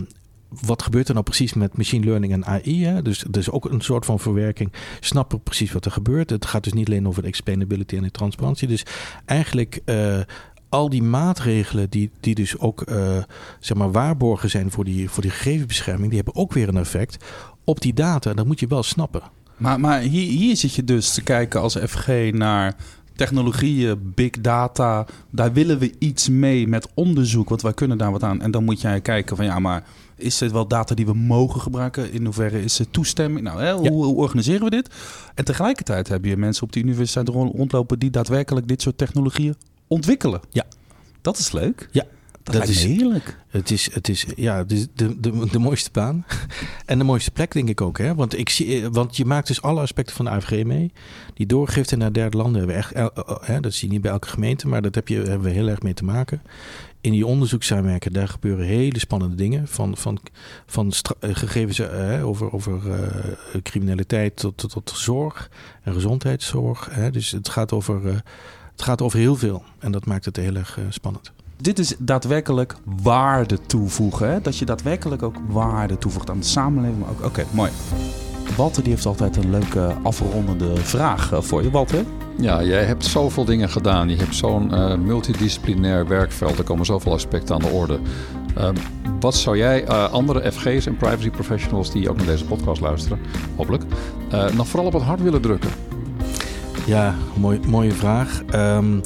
wat 0.61 0.81
gebeurt 0.81 1.07
er 1.07 1.13
nou 1.13 1.25
precies 1.25 1.53
met 1.53 1.77
machine 1.77 2.05
learning 2.05 2.33
en 2.33 2.45
AI? 2.45 2.85
Hè? 2.85 3.01
Dus 3.01 3.23
er 3.23 3.37
is 3.37 3.51
ook 3.51 3.65
een 3.65 3.81
soort 3.81 4.05
van 4.05 4.19
verwerking. 4.19 4.73
Snappen 4.99 5.41
precies 5.41 5.71
wat 5.71 5.85
er 5.85 5.91
gebeurt. 5.91 6.29
Het 6.29 6.45
gaat 6.45 6.63
dus 6.63 6.73
niet 6.73 6.87
alleen 6.87 7.07
over 7.07 7.21
de 7.21 7.27
explainability 7.27 7.95
en 7.95 8.03
de 8.03 8.11
transparantie. 8.11 8.67
Dus 8.67 8.85
eigenlijk 9.25 9.81
al 10.69 10.89
die 10.89 11.03
maatregelen 11.03 11.89
die, 11.89 12.11
die 12.19 12.35
dus 12.35 12.57
ook 12.57 12.83
zeg 13.59 13.77
maar 13.77 13.91
waarborgen 13.91 14.49
zijn 14.49 14.71
voor 14.71 14.83
die, 14.85 15.09
voor 15.09 15.21
die 15.21 15.31
gegevensbescherming, 15.31 16.07
die 16.07 16.21
hebben 16.23 16.41
ook 16.41 16.53
weer 16.53 16.67
een 16.67 16.77
effect 16.77 17.25
op 17.63 17.81
die 17.81 17.93
data. 17.93 18.33
Dat 18.33 18.45
moet 18.45 18.59
je 18.59 18.67
wel 18.67 18.83
snappen. 18.83 19.21
Maar, 19.59 19.79
maar 19.79 19.99
hier, 19.99 20.31
hier 20.31 20.57
zit 20.57 20.73
je 20.73 20.83
dus 20.83 21.13
te 21.13 21.21
kijken 21.21 21.61
als 21.61 21.77
FG 21.77 22.07
naar 22.31 22.75
technologieën, 23.15 24.11
big 24.15 24.31
data, 24.31 25.05
daar 25.29 25.53
willen 25.53 25.79
we 25.79 25.93
iets 25.99 26.29
mee 26.29 26.67
met 26.67 26.87
onderzoek, 26.93 27.49
want 27.49 27.61
wij 27.61 27.73
kunnen 27.73 27.97
daar 27.97 28.11
wat 28.11 28.23
aan. 28.23 28.41
En 28.41 28.51
dan 28.51 28.63
moet 28.63 28.81
jij 28.81 29.01
kijken 29.01 29.35
van 29.35 29.45
ja, 29.45 29.59
maar 29.59 29.83
is 30.15 30.39
het 30.39 30.51
wel 30.51 30.67
data 30.67 30.95
die 30.95 31.05
we 31.05 31.13
mogen 31.13 31.61
gebruiken? 31.61 32.11
In 32.11 32.25
hoeverre 32.25 32.63
is 32.63 32.77
het 32.77 32.93
toestemming? 32.93 33.45
Nou, 33.45 33.61
hè, 33.61 33.73
hoe, 33.73 33.89
hoe, 33.89 34.15
organiseren 34.15 34.63
we 34.63 34.69
dit? 34.69 34.89
En 35.35 35.45
tegelijkertijd 35.45 36.07
heb 36.07 36.25
je 36.25 36.37
mensen 36.37 36.63
op 36.63 36.71
de 36.71 36.79
universiteit 36.79 37.27
rondlopen 37.27 37.99
die 37.99 38.09
daadwerkelijk 38.09 38.67
dit 38.67 38.81
soort 38.81 38.97
technologieën 38.97 39.55
ontwikkelen. 39.87 40.41
Ja. 40.49 40.65
Dat 41.21 41.37
is 41.37 41.51
leuk. 41.51 41.89
Ja, 41.91 42.03
dat, 42.51 42.67
is 42.67 42.83
heerlijk. 42.83 43.37
Het 43.49 43.71
is, 43.71 43.93
het 43.93 44.09
is, 44.09 44.25
ja, 44.35 44.57
het 44.57 44.71
is 44.71 44.87
de, 44.93 45.19
de, 45.19 45.47
de 45.51 45.59
mooiste 45.59 45.89
baan. 45.91 46.25
en 46.85 46.97
de 46.97 47.03
mooiste 47.03 47.31
plek, 47.31 47.51
denk 47.51 47.69
ik 47.69 47.81
ook. 47.81 47.97
Hè? 47.97 48.15
Want, 48.15 48.37
ik 48.37 48.49
zie, 48.49 48.89
want 48.89 49.17
je 49.17 49.25
maakt 49.25 49.47
dus 49.47 49.61
alle 49.61 49.81
aspecten 49.81 50.15
van 50.15 50.25
de 50.25 50.31
AVG 50.31 50.63
mee. 50.63 50.91
Die 51.33 51.45
doorgifte 51.45 51.95
naar 51.95 52.13
derde 52.13 52.37
landen 52.37 52.57
hebben 52.57 52.75
we 52.75 52.81
echt. 52.81 53.11
Hè, 53.47 53.59
dat 53.59 53.73
zie 53.73 53.87
je 53.87 53.93
niet 53.93 54.01
bij 54.01 54.11
elke 54.11 54.27
gemeente, 54.27 54.67
maar 54.67 54.81
dat 54.81 54.95
heb 54.95 55.07
je, 55.07 55.15
hebben 55.15 55.41
we 55.41 55.49
heel 55.49 55.67
erg 55.67 55.81
mee 55.81 55.93
te 55.93 56.03
maken. 56.03 56.41
In 57.01 57.11
die 57.11 57.25
onderzoekssamenwerken, 57.25 58.13
daar 58.13 58.27
gebeuren 58.27 58.65
hele 58.65 58.99
spannende 58.99 59.35
dingen. 59.35 59.67
Van, 59.67 59.97
van, 59.97 60.19
van 60.65 60.93
gegevens 61.19 61.81
over, 62.21 62.53
over 62.53 62.81
uh, 62.85 63.61
criminaliteit 63.63 64.35
tot, 64.35 64.57
tot, 64.57 64.71
tot, 64.71 64.91
zorg 64.95 65.49
en 65.83 65.93
gezondheidszorg. 65.93 66.87
Hè? 66.91 67.11
Dus 67.11 67.31
het 67.31 67.49
gaat, 67.49 67.71
over, 67.71 68.05
uh, 68.05 68.13
het 68.71 68.81
gaat 68.81 69.01
over 69.01 69.19
heel 69.19 69.35
veel. 69.35 69.63
En 69.79 69.91
dat 69.91 70.05
maakt 70.05 70.25
het 70.25 70.35
heel 70.35 70.55
erg 70.55 70.79
spannend 70.89 71.31
dit 71.61 71.79
is 71.79 71.95
daadwerkelijk 71.97 72.75
waarde 73.01 73.59
toevoegen. 73.61 74.31
Hè? 74.31 74.41
Dat 74.41 74.57
je 74.57 74.65
daadwerkelijk 74.65 75.23
ook 75.23 75.35
waarde 75.47 75.97
toevoegt 75.97 76.29
aan 76.29 76.39
de 76.39 76.45
samenleving. 76.45 77.03
Oké, 77.09 77.25
okay, 77.25 77.45
mooi. 77.51 77.71
Walter 78.55 78.83
die 78.83 78.91
heeft 78.91 79.05
altijd 79.05 79.35
een 79.35 79.49
leuke 79.49 79.95
afrondende 80.03 80.75
vraag 80.75 81.31
eh, 81.31 81.41
voor 81.41 81.63
je. 81.63 81.71
Walter? 81.71 82.05
Ja, 82.37 82.63
jij 82.63 82.83
hebt 82.83 83.05
zoveel 83.05 83.45
dingen 83.45 83.69
gedaan. 83.69 84.09
Je 84.09 84.15
hebt 84.15 84.35
zo'n 84.35 84.73
uh, 84.73 84.95
multidisciplinair 84.95 86.07
werkveld. 86.07 86.57
Er 86.57 86.63
komen 86.63 86.85
zoveel 86.85 87.13
aspecten 87.13 87.55
aan 87.55 87.61
de 87.61 87.67
orde. 87.67 87.99
Uh, 88.57 88.69
wat 89.19 89.35
zou 89.35 89.57
jij 89.57 89.87
uh, 89.87 90.11
andere 90.11 90.51
FG's 90.51 90.85
en 90.85 90.97
privacy 90.97 91.29
professionals 91.29 91.91
die 91.91 92.09
ook 92.09 92.17
naar 92.17 92.25
deze 92.25 92.45
podcast 92.45 92.81
luisteren, 92.81 93.19
hopelijk, 93.55 93.83
nog 94.55 94.67
vooral 94.67 94.87
op 94.87 94.93
het 94.93 95.03
hart 95.03 95.21
willen 95.21 95.41
drukken? 95.41 95.69
Ja, 96.85 97.15
mooi, 97.37 97.59
mooie 97.67 97.91
vraag. 97.91 98.41
Um, 98.55 99.01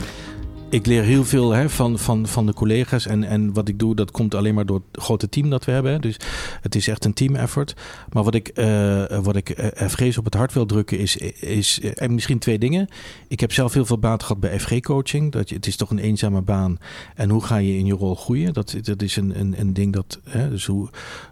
ik 0.73 0.85
leer 0.85 1.03
heel 1.03 1.25
veel 1.25 1.51
hè, 1.51 1.69
van, 1.69 1.99
van, 1.99 2.27
van 2.27 2.45
de 2.45 2.53
collega's. 2.53 3.05
En, 3.07 3.23
en 3.23 3.53
wat 3.53 3.67
ik 3.67 3.79
doe, 3.79 3.95
dat 3.95 4.11
komt 4.11 4.35
alleen 4.35 4.53
maar 4.53 4.65
door 4.65 4.81
het 4.91 5.03
grote 5.03 5.29
team 5.29 5.49
dat 5.49 5.65
we 5.65 5.71
hebben. 5.71 6.01
Dus 6.01 6.17
het 6.61 6.75
is 6.75 6.87
echt 6.87 7.05
een 7.05 7.13
team 7.13 7.35
effort. 7.35 7.75
Maar 8.09 8.23
wat 8.23 8.35
ik, 8.35 8.51
uh, 8.55 9.19
wat 9.21 9.35
ik 9.35 9.71
FG's 9.75 10.17
op 10.17 10.25
het 10.25 10.33
hart 10.33 10.53
wil 10.53 10.65
drukken 10.65 10.99
is, 10.99 11.17
is 11.39 11.79
uh, 11.79 12.07
misschien 12.07 12.39
twee 12.39 12.57
dingen. 12.57 12.87
Ik 13.27 13.39
heb 13.39 13.51
zelf 13.51 13.73
heel 13.73 13.85
veel 13.85 13.97
baat 13.97 14.23
gehad 14.23 14.39
bij 14.39 14.59
FG-coaching. 14.59 15.31
Dat 15.31 15.49
het 15.49 15.67
is 15.67 15.75
toch 15.75 15.89
een 15.89 15.99
eenzame 15.99 16.41
baan. 16.41 16.77
En 17.15 17.29
hoe 17.29 17.43
ga 17.43 17.57
je 17.57 17.77
in 17.77 17.85
je 17.85 17.93
rol 17.93 18.15
groeien? 18.15 18.53
Dat, 18.53 18.75
dat 18.81 19.01
is 19.01 19.15
een, 19.15 19.39
een, 19.39 19.59
een 19.59 19.73
ding 19.73 19.93
dat... 19.93 20.19
Hè, 20.23 20.49
dus 20.49 20.69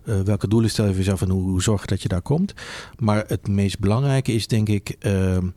welke 0.03 0.47
doelen 0.47 0.69
stel 0.69 0.85
je 0.85 0.91
voor 0.91 0.99
jezelf 0.99 1.21
en 1.21 1.29
hoe, 1.29 1.49
hoe 1.49 1.61
zorg 1.61 1.81
je 1.81 1.87
dat 1.87 2.01
je 2.01 2.07
daar 2.07 2.21
komt? 2.21 2.53
Maar 2.97 3.23
het 3.27 3.47
meest 3.47 3.79
belangrijke 3.79 4.33
is 4.33 4.47
denk 4.47 4.69
ik 4.69 4.95
ehm, 4.99 5.47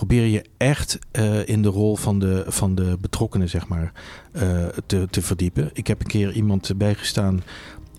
probeer 0.00 0.26
je 0.26 0.44
echt 0.56 0.98
uh, 1.12 1.48
in 1.48 1.62
de 1.62 1.68
rol 1.68 1.96
van 1.96 2.18
de, 2.18 2.44
van 2.46 2.74
de 2.74 2.96
betrokkenen, 3.00 3.48
zeg 3.48 3.68
maar, 3.68 3.92
uh, 4.32 4.66
te, 4.86 5.06
te 5.10 5.22
verdiepen. 5.22 5.70
Ik 5.72 5.86
heb 5.86 6.00
een 6.00 6.06
keer 6.06 6.32
iemand 6.32 6.72
bijgestaan 6.76 7.42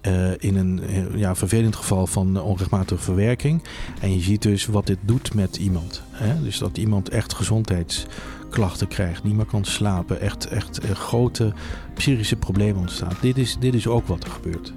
uh, 0.01 0.31
in 0.37 0.55
een 0.55 0.81
ja, 1.15 1.35
vervelend 1.35 1.75
geval 1.75 2.07
van 2.07 2.41
onrechtmatige 2.41 3.01
verwerking. 3.01 3.63
En 3.99 4.13
je 4.13 4.19
ziet 4.19 4.41
dus 4.41 4.65
wat 4.65 4.87
dit 4.87 4.97
doet 5.01 5.33
met 5.33 5.57
iemand. 5.57 6.03
Hè? 6.11 6.41
Dus 6.41 6.57
dat 6.57 6.77
iemand 6.77 7.09
echt 7.09 7.33
gezondheidsklachten 7.33 8.87
krijgt, 8.87 9.23
niet 9.23 9.35
meer 9.35 9.45
kan 9.45 9.65
slapen, 9.65 10.21
echt, 10.21 10.47
echt 10.47 10.79
grote 10.93 11.53
psychische 11.93 12.35
problemen 12.35 12.81
ontstaan. 12.81 13.13
Dit 13.21 13.37
is, 13.37 13.57
dit 13.59 13.73
is 13.73 13.87
ook 13.87 14.07
wat 14.07 14.23
er 14.23 14.29
gebeurt. 14.29 14.73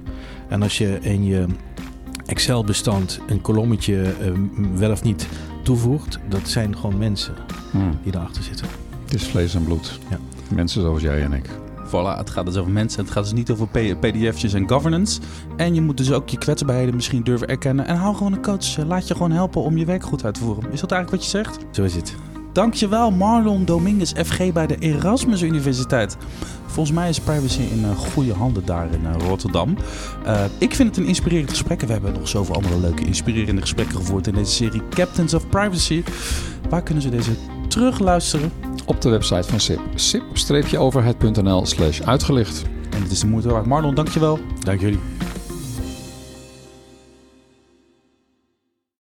En 0.49 0.61
als 0.61 0.77
je 0.77 0.99
in 1.01 1.25
je 1.25 1.45
Excel-bestand 2.25 3.19
een 3.27 3.41
kolommetje 3.41 4.13
wel 4.75 4.91
of 4.91 5.03
niet 5.03 5.27
toevoegt, 5.65 6.19
dat 6.29 6.49
zijn 6.49 6.77
gewoon 6.77 6.97
mensen 6.97 7.33
hmm. 7.71 7.97
die 8.03 8.11
daarachter 8.11 8.43
zitten. 8.43 8.67
Het 9.03 9.13
is 9.13 9.23
vlees 9.23 9.55
en 9.55 9.63
bloed. 9.63 9.99
Ja. 10.09 10.17
Mensen 10.55 10.81
zoals 10.81 11.01
jij 11.01 11.23
en 11.23 11.33
ik. 11.33 11.49
Voilà, 11.87 12.17
het 12.17 12.29
gaat 12.29 12.45
dus 12.45 12.55
over 12.55 12.71
mensen. 12.71 13.03
Het 13.03 13.11
gaat 13.11 13.23
dus 13.23 13.33
niet 13.33 13.51
over 13.51 13.67
pdf'tjes 13.67 14.53
en 14.53 14.69
governance. 14.69 15.21
En 15.57 15.73
je 15.73 15.81
moet 15.81 15.97
dus 15.97 16.11
ook 16.11 16.29
je 16.29 16.37
kwetsbaarheden 16.37 16.95
misschien 16.95 17.23
durven 17.23 17.47
erkennen. 17.47 17.87
En 17.87 17.95
hou 17.95 18.15
gewoon 18.15 18.33
een 18.33 18.41
coach. 18.41 18.77
Laat 18.77 19.07
je 19.07 19.13
gewoon 19.13 19.31
helpen 19.31 19.61
om 19.61 19.77
je 19.77 19.85
werk 19.85 20.03
goed 20.03 20.25
uit 20.25 20.33
te 20.33 20.39
voeren. 20.39 20.71
Is 20.71 20.79
dat 20.79 20.91
eigenlijk 20.91 21.23
wat 21.23 21.31
je 21.31 21.37
zegt? 21.37 21.65
Zo 21.71 21.83
is 21.83 21.95
het. 21.95 22.15
Dankjewel 22.55 23.11
Marlon 23.11 23.65
Dominguez, 23.65 24.13
FG 24.13 24.51
bij 24.53 24.67
de 24.67 24.77
Erasmus 24.77 25.41
Universiteit. 25.41 26.17
Volgens 26.65 26.95
mij 26.95 27.09
is 27.09 27.19
privacy 27.19 27.61
in 27.61 27.79
uh, 27.79 27.97
goede 27.97 28.33
handen 28.33 28.65
daar 28.65 28.87
in 28.93 29.01
uh, 29.01 29.27
Rotterdam. 29.27 29.77
Uh, 30.25 30.43
ik 30.57 30.75
vind 30.75 30.89
het 30.89 30.97
een 30.97 31.05
inspirerend 31.05 31.49
gesprek. 31.49 31.81
En 31.81 31.87
we 31.87 31.93
hebben 31.93 32.13
nog 32.13 32.27
zoveel 32.27 32.55
andere 32.55 32.79
leuke, 32.79 33.05
inspirerende 33.05 33.61
gesprekken 33.61 33.95
gevoerd 33.95 34.27
in 34.27 34.33
deze 34.33 34.51
serie 34.51 34.81
Captains 34.89 35.33
of 35.33 35.49
Privacy. 35.49 36.03
Waar 36.69 36.83
kunnen 36.83 37.03
ze 37.03 37.09
deze 37.09 37.31
terugluisteren? 37.67 38.51
Op 38.85 39.01
de 39.01 39.09
website 39.09 39.49
van 39.49 39.59
SIP. 39.59 39.79
sip-overheid.nl 39.93 41.65
slash 41.65 42.01
uitgelicht. 42.01 42.63
En 42.89 43.01
het 43.01 43.11
is 43.11 43.19
de 43.19 43.27
moeite 43.27 43.49
waard. 43.49 43.65
Marlon, 43.65 43.95
dankjewel. 43.95 44.39
Dank 44.59 44.81
jullie. 44.81 45.14